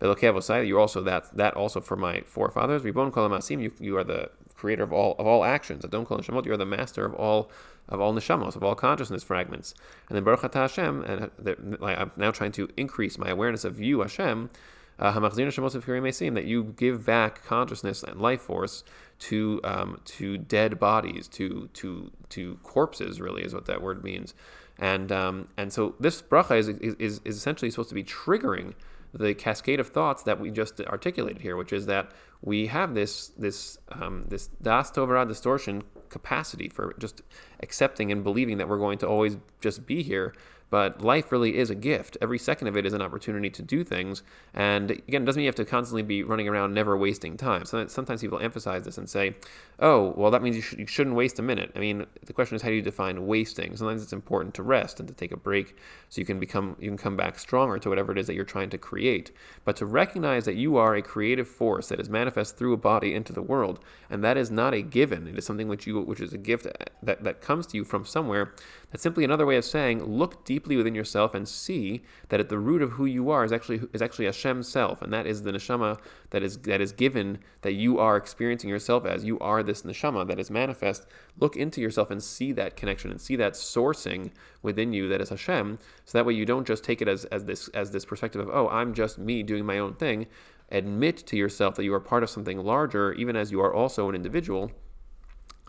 You're 0.00 0.80
also 0.80 1.00
that 1.02 1.36
that 1.36 1.54
also 1.54 1.80
for 1.80 1.96
my 1.96 2.20
forefathers. 2.22 2.82
Ribon 2.82 3.10
Kol 3.10 3.28
HaMaasim, 3.28 3.62
you 3.62 3.72
you 3.78 3.96
are 3.96 4.04
the 4.04 4.30
creator 4.54 4.82
of 4.82 4.92
all 4.92 5.14
of 5.18 5.26
all 5.26 5.44
actions. 5.44 5.84
Adon 5.84 6.06
Kol 6.06 6.18
Neshamot, 6.18 6.46
you 6.46 6.52
are 6.52 6.56
the 6.56 6.66
master 6.66 7.04
of 7.04 7.14
all 7.14 7.50
of 7.88 8.00
all 8.00 8.14
neshamos, 8.14 8.56
of 8.56 8.62
all 8.62 8.74
consciousness 8.74 9.22
fragments. 9.22 9.74
And 10.08 10.16
then 10.16 10.24
Baruch 10.24 10.54
Hashem, 10.54 11.02
and 11.02 11.78
like, 11.80 11.98
I'm 11.98 12.12
now 12.16 12.30
trying 12.30 12.52
to 12.52 12.68
increase 12.76 13.18
my 13.18 13.28
awareness 13.28 13.64
of 13.64 13.80
you, 13.80 14.00
Hashem. 14.00 14.50
Uh, 14.96 15.10
that 15.12 16.44
you 16.46 16.74
give 16.76 17.04
back 17.04 17.44
consciousness 17.44 18.04
and 18.04 18.20
life 18.20 18.42
force 18.42 18.84
to 19.18 19.60
um, 19.64 20.00
to 20.04 20.38
dead 20.38 20.78
bodies, 20.78 21.26
to 21.28 21.68
to 21.74 22.12
to 22.28 22.58
corpses. 22.62 23.20
Really, 23.20 23.42
is 23.42 23.52
what 23.52 23.66
that 23.66 23.82
word 23.82 24.04
means. 24.04 24.34
And 24.78 25.10
um, 25.10 25.48
and 25.56 25.72
so 25.72 25.96
this 25.98 26.22
bracha 26.22 26.56
is, 26.56 26.68
is 26.68 27.20
is 27.24 27.36
essentially 27.36 27.72
supposed 27.72 27.88
to 27.88 27.94
be 27.96 28.04
triggering 28.04 28.74
the 29.14 29.34
cascade 29.34 29.80
of 29.80 29.88
thoughts 29.88 30.22
that 30.24 30.40
we 30.40 30.50
just 30.50 30.80
articulated 30.80 31.42
here, 31.42 31.56
which 31.56 31.72
is 31.72 31.86
that 31.86 32.10
we 32.42 32.66
have 32.66 32.94
this 32.94 33.28
this 33.38 33.78
um, 33.92 34.24
this 34.28 34.48
das 34.60 34.90
tovara 34.90 35.26
distortion 35.26 35.82
capacity 36.08 36.68
for 36.68 36.94
just 36.98 37.22
accepting 37.60 38.12
and 38.12 38.22
believing 38.22 38.58
that 38.58 38.68
we're 38.68 38.78
going 38.78 38.98
to 38.98 39.08
always 39.08 39.36
just 39.60 39.86
be 39.86 40.02
here 40.02 40.34
but 40.70 41.00
life 41.02 41.30
really 41.30 41.56
is 41.56 41.70
a 41.70 41.74
gift. 41.74 42.16
Every 42.20 42.38
second 42.38 42.68
of 42.68 42.76
it 42.76 42.84
is 42.84 42.92
an 42.92 43.02
opportunity 43.02 43.50
to 43.50 43.62
do 43.62 43.84
things. 43.84 44.22
And 44.52 44.90
again, 44.90 45.22
it 45.22 45.24
doesn't 45.24 45.38
mean 45.38 45.44
you 45.44 45.48
have 45.48 45.54
to 45.56 45.64
constantly 45.64 46.02
be 46.02 46.22
running 46.22 46.48
around 46.48 46.74
never 46.74 46.96
wasting 46.96 47.36
time. 47.36 47.64
So 47.64 47.86
sometimes 47.86 48.22
people 48.22 48.38
emphasize 48.38 48.84
this 48.84 48.98
and 48.98 49.08
say, 49.08 49.36
oh, 49.78 50.14
well, 50.16 50.30
that 50.30 50.42
means 50.42 50.56
you, 50.56 50.62
sh- 50.62 50.76
you 50.78 50.86
shouldn't 50.86 51.16
waste 51.16 51.38
a 51.38 51.42
minute. 51.42 51.70
I 51.76 51.78
mean, 51.78 52.06
the 52.24 52.32
question 52.32 52.56
is, 52.56 52.62
how 52.62 52.68
do 52.68 52.74
you 52.74 52.82
define 52.82 53.26
wasting? 53.26 53.76
Sometimes 53.76 54.02
it's 54.02 54.12
important 54.12 54.54
to 54.54 54.62
rest 54.62 54.98
and 54.98 55.08
to 55.08 55.14
take 55.14 55.32
a 55.32 55.36
break 55.36 55.76
so 56.08 56.20
you 56.20 56.24
can 56.24 56.38
become, 56.38 56.76
you 56.78 56.88
can 56.88 56.98
come 56.98 57.16
back 57.16 57.38
stronger 57.38 57.78
to 57.78 57.88
whatever 57.88 58.12
it 58.12 58.18
is 58.18 58.26
that 58.26 58.34
you're 58.34 58.44
trying 58.44 58.70
to 58.70 58.78
create. 58.78 59.30
But 59.64 59.76
to 59.76 59.86
recognize 59.86 60.44
that 60.44 60.54
you 60.54 60.76
are 60.76 60.94
a 60.94 61.02
creative 61.02 61.48
force 61.48 61.88
that 61.88 62.00
is 62.00 62.08
manifest 62.08 62.56
through 62.56 62.72
a 62.72 62.78
body 62.78 63.14
into 63.14 63.32
the 63.32 63.42
world, 63.42 63.80
and 64.10 64.24
that 64.24 64.36
is 64.36 64.50
not 64.50 64.74
a 64.74 64.82
given. 64.82 65.28
It 65.28 65.38
is 65.38 65.44
something 65.44 65.68
which 65.68 65.86
you, 65.86 66.00
which 66.00 66.20
is 66.20 66.32
a 66.32 66.38
gift 66.38 66.66
uh, 66.66 66.70
that, 67.02 67.24
that 67.24 67.40
comes 67.40 67.66
to 67.68 67.76
you 67.76 67.84
from 67.84 68.04
somewhere. 68.04 68.54
That's 68.94 69.02
simply 69.02 69.24
another 69.24 69.44
way 69.44 69.56
of 69.56 69.64
saying, 69.64 70.04
look 70.04 70.44
deeply 70.44 70.76
within 70.76 70.94
yourself 70.94 71.34
and 71.34 71.48
see 71.48 72.04
that 72.28 72.38
at 72.38 72.48
the 72.48 72.60
root 72.60 72.80
of 72.80 72.92
who 72.92 73.06
you 73.06 73.28
are 73.28 73.44
is 73.44 73.50
actually 73.50 73.80
is 73.92 74.00
actually 74.00 74.26
Hashem's 74.26 74.68
self, 74.68 75.02
and 75.02 75.12
that 75.12 75.26
is 75.26 75.42
the 75.42 75.50
neshama 75.50 75.98
that 76.30 76.44
is 76.44 76.58
that 76.58 76.80
is 76.80 76.92
given 76.92 77.40
that 77.62 77.72
you 77.72 77.98
are 77.98 78.16
experiencing 78.16 78.70
yourself 78.70 79.04
as. 79.04 79.24
You 79.24 79.36
are 79.40 79.64
this 79.64 79.82
neshama 79.82 80.28
that 80.28 80.38
is 80.38 80.48
manifest. 80.48 81.08
Look 81.40 81.56
into 81.56 81.80
yourself 81.80 82.08
and 82.12 82.22
see 82.22 82.52
that 82.52 82.76
connection 82.76 83.10
and 83.10 83.20
see 83.20 83.34
that 83.34 83.54
sourcing 83.54 84.30
within 84.62 84.92
you 84.92 85.08
that 85.08 85.20
is 85.20 85.30
Hashem. 85.30 85.80
So 86.04 86.16
that 86.16 86.24
way 86.24 86.34
you 86.34 86.46
don't 86.46 86.64
just 86.64 86.84
take 86.84 87.02
it 87.02 87.08
as, 87.08 87.24
as 87.24 87.46
this 87.46 87.66
as 87.70 87.90
this 87.90 88.04
perspective 88.04 88.42
of 88.42 88.48
oh 88.54 88.68
I'm 88.68 88.94
just 88.94 89.18
me 89.18 89.42
doing 89.42 89.66
my 89.66 89.80
own 89.80 89.94
thing. 89.94 90.28
Admit 90.70 91.16
to 91.26 91.36
yourself 91.36 91.74
that 91.74 91.84
you 91.84 91.92
are 91.94 91.98
part 91.98 92.22
of 92.22 92.30
something 92.30 92.58
larger, 92.58 93.12
even 93.14 93.34
as 93.34 93.50
you 93.50 93.60
are 93.60 93.74
also 93.74 94.08
an 94.08 94.14
individual 94.14 94.70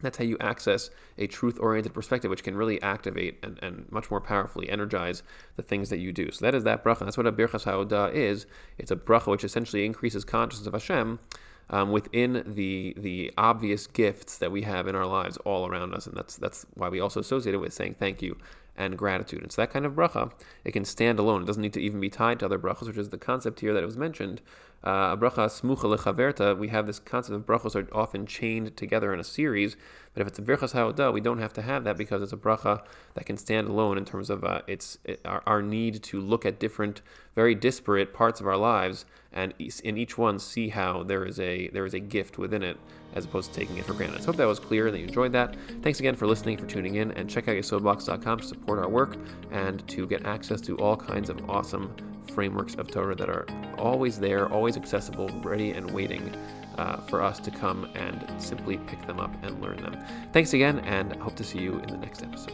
that's 0.02 0.18
how 0.18 0.24
you 0.24 0.38
access 0.40 0.90
a 1.18 1.28
truth 1.28 1.58
oriented 1.60 1.94
perspective, 1.94 2.30
which 2.30 2.44
can 2.44 2.56
really 2.56 2.82
activate 2.82 3.40
and, 3.44 3.58
and 3.62 3.92
much 3.92 4.12
more 4.12 4.20
powerfully 4.20 4.70
energize 4.70 5.24
the 5.56 5.64
things 5.64 5.90
that 5.90 6.00
you 6.00 6.12
do. 6.12 6.32
So, 6.32 6.46
that 6.46 6.54
is 6.54 6.64
that 6.66 6.84
bracha. 6.84 7.00
That's 7.00 7.18
what 7.18 7.28
a 7.28 7.32
Birchas 7.32 7.64
Ha'odah 7.64 8.14
is. 8.14 8.46
It's 8.78 8.92
a 8.92 8.96
bracha 8.96 9.28
which 9.28 9.44
essentially 9.44 9.86
increases 9.86 10.26
consciousness 10.26 10.68
of 10.68 10.74
Hashem 10.74 11.20
um, 11.70 11.92
within 11.92 12.44
the 12.46 12.94
the 12.98 13.32
obvious 13.38 13.88
gifts 13.88 14.38
that 14.38 14.52
we 14.52 14.62
have 14.64 14.88
in 14.88 14.96
our 14.96 15.06
lives 15.06 15.38
all 15.38 15.68
around 15.68 15.94
us. 15.94 16.08
And 16.08 16.16
that's, 16.16 16.38
that's 16.38 16.66
why 16.74 16.90
we 16.90 17.00
also 17.00 17.20
associate 17.20 17.56
it 17.56 17.60
with 17.60 17.74
saying 17.74 17.96
thank 18.00 18.22
you 18.22 18.38
and 18.78 18.98
gratitude. 18.98 19.42
And 19.42 19.52
so, 19.52 19.62
that 19.62 19.72
kind 19.72 19.86
of 19.86 19.94
bracha, 19.94 20.32
it 20.64 20.72
can 20.72 20.86
stand 20.86 21.20
alone. 21.20 21.44
It 21.44 21.46
doesn't 21.46 21.62
need 21.62 21.74
to 21.74 21.82
even 21.82 22.00
be 22.00 22.10
tied 22.10 22.40
to 22.40 22.46
other 22.46 22.60
brachas, 22.60 22.88
which 22.88 22.98
is 22.98 23.10
the 23.10 23.18
concept 23.18 23.60
here 23.60 23.74
that 23.74 23.84
it 23.84 23.86
was 23.86 23.98
mentioned 23.98 24.42
uh, 24.86 25.16
bracha 25.16 25.48
smucha 25.48 25.98
lechaverta, 25.98 26.58
we 26.58 26.68
have 26.68 26.86
this 26.86 27.00
concept 27.00 27.36
of 27.36 27.46
brachos 27.46 27.76
are 27.76 27.88
often 27.94 28.28
chained 28.28 28.78
together 28.78 29.14
in 29.14 29.20
a 29.20 29.24
series. 29.24 29.76
But 30.14 30.22
if 30.22 30.28
it's 30.28 30.40
a 30.40 30.44
birchas 30.44 30.74
ha'odah, 30.74 31.12
we 31.12 31.22
don't 31.22 31.40
have 31.40 31.54
to 31.54 31.64
have 31.64 31.84
that 31.86 31.98
because 31.98 32.22
it's 32.22 32.32
a 32.32 32.38
bracha 32.38 32.84
that 33.16 33.26
can 33.26 33.36
stand 33.36 33.68
alone 33.68 33.98
in 33.98 34.06
terms 34.06 34.30
of 34.30 34.44
uh, 34.44 34.62
its 34.68 35.00
it, 35.04 35.20
our, 35.26 35.42
our, 35.48 35.62
need 35.62 36.04
to 36.04 36.22
look 36.22 36.46
at 36.46 36.60
different, 36.60 37.02
very 37.34 37.56
disparate 37.56 38.14
parts 38.14 38.40
of 38.40 38.48
our 38.48 38.58
lives, 38.58 39.06
and 39.34 39.54
in 39.84 39.98
each 39.98 40.18
one 40.18 40.38
see 40.38 40.70
how 40.70 41.02
there 41.02 41.26
is 41.26 41.40
a 41.40 41.68
there 41.70 41.86
is 41.86 41.96
a 41.96 42.00
gift 42.00 42.38
within 42.38 42.62
it, 42.62 42.78
as 43.16 43.26
opposed 43.26 43.54
to 43.54 43.60
taking 43.60 43.78
it 43.78 43.86
for 43.86 43.94
granted. 43.94 44.22
I 44.22 44.24
hope 44.24 44.36
that 44.36 44.48
was 44.48 44.60
clear 44.60 44.88
and 44.88 44.96
that 44.96 45.00
you 45.00 45.08
enjoyed 45.08 45.32
that. 45.34 45.56
Thanks 45.82 46.00
again 46.00 46.16
for 46.16 46.28
listening, 46.28 46.58
for 46.58 46.68
tuning 46.68 46.96
in, 46.96 47.12
and 47.12 47.30
check 47.30 47.48
out 47.48 47.56
yesodblocks.com 47.56 48.40
to 48.40 48.46
support 48.46 48.80
our 48.80 48.90
work 48.90 49.18
and 49.52 49.88
to 49.90 50.06
get 50.08 50.26
access 50.26 50.62
to 50.62 50.78
all 50.78 50.98
kinds 50.98 51.30
of 51.30 51.50
awesome 51.50 51.96
frameworks 52.34 52.76
of 52.76 52.90
Torah 52.90 53.16
that 53.16 53.30
are 53.30 53.46
always 53.78 54.20
there, 54.20 54.52
always 54.52 54.78
accessible, 54.78 55.30
ready 55.44 55.72
and 55.72 55.90
waiting 55.92 56.36
uh, 56.78 56.98
for 56.98 57.22
us 57.22 57.40
to 57.40 57.52
come 57.52 57.90
and 57.96 58.26
simply 58.42 58.78
pick 58.78 59.06
them 59.08 59.20
up 59.20 59.34
and 59.44 59.62
learn 59.62 59.78
them. 59.78 59.98
Thanks 60.34 60.54
again, 60.54 60.80
and 60.80 61.14
hope 61.22 61.36
to 61.36 61.44
see 61.44 61.60
you 61.60 61.80
in 61.80 61.88
the 61.88 61.98
next 61.98 62.24
episode. 62.24 62.54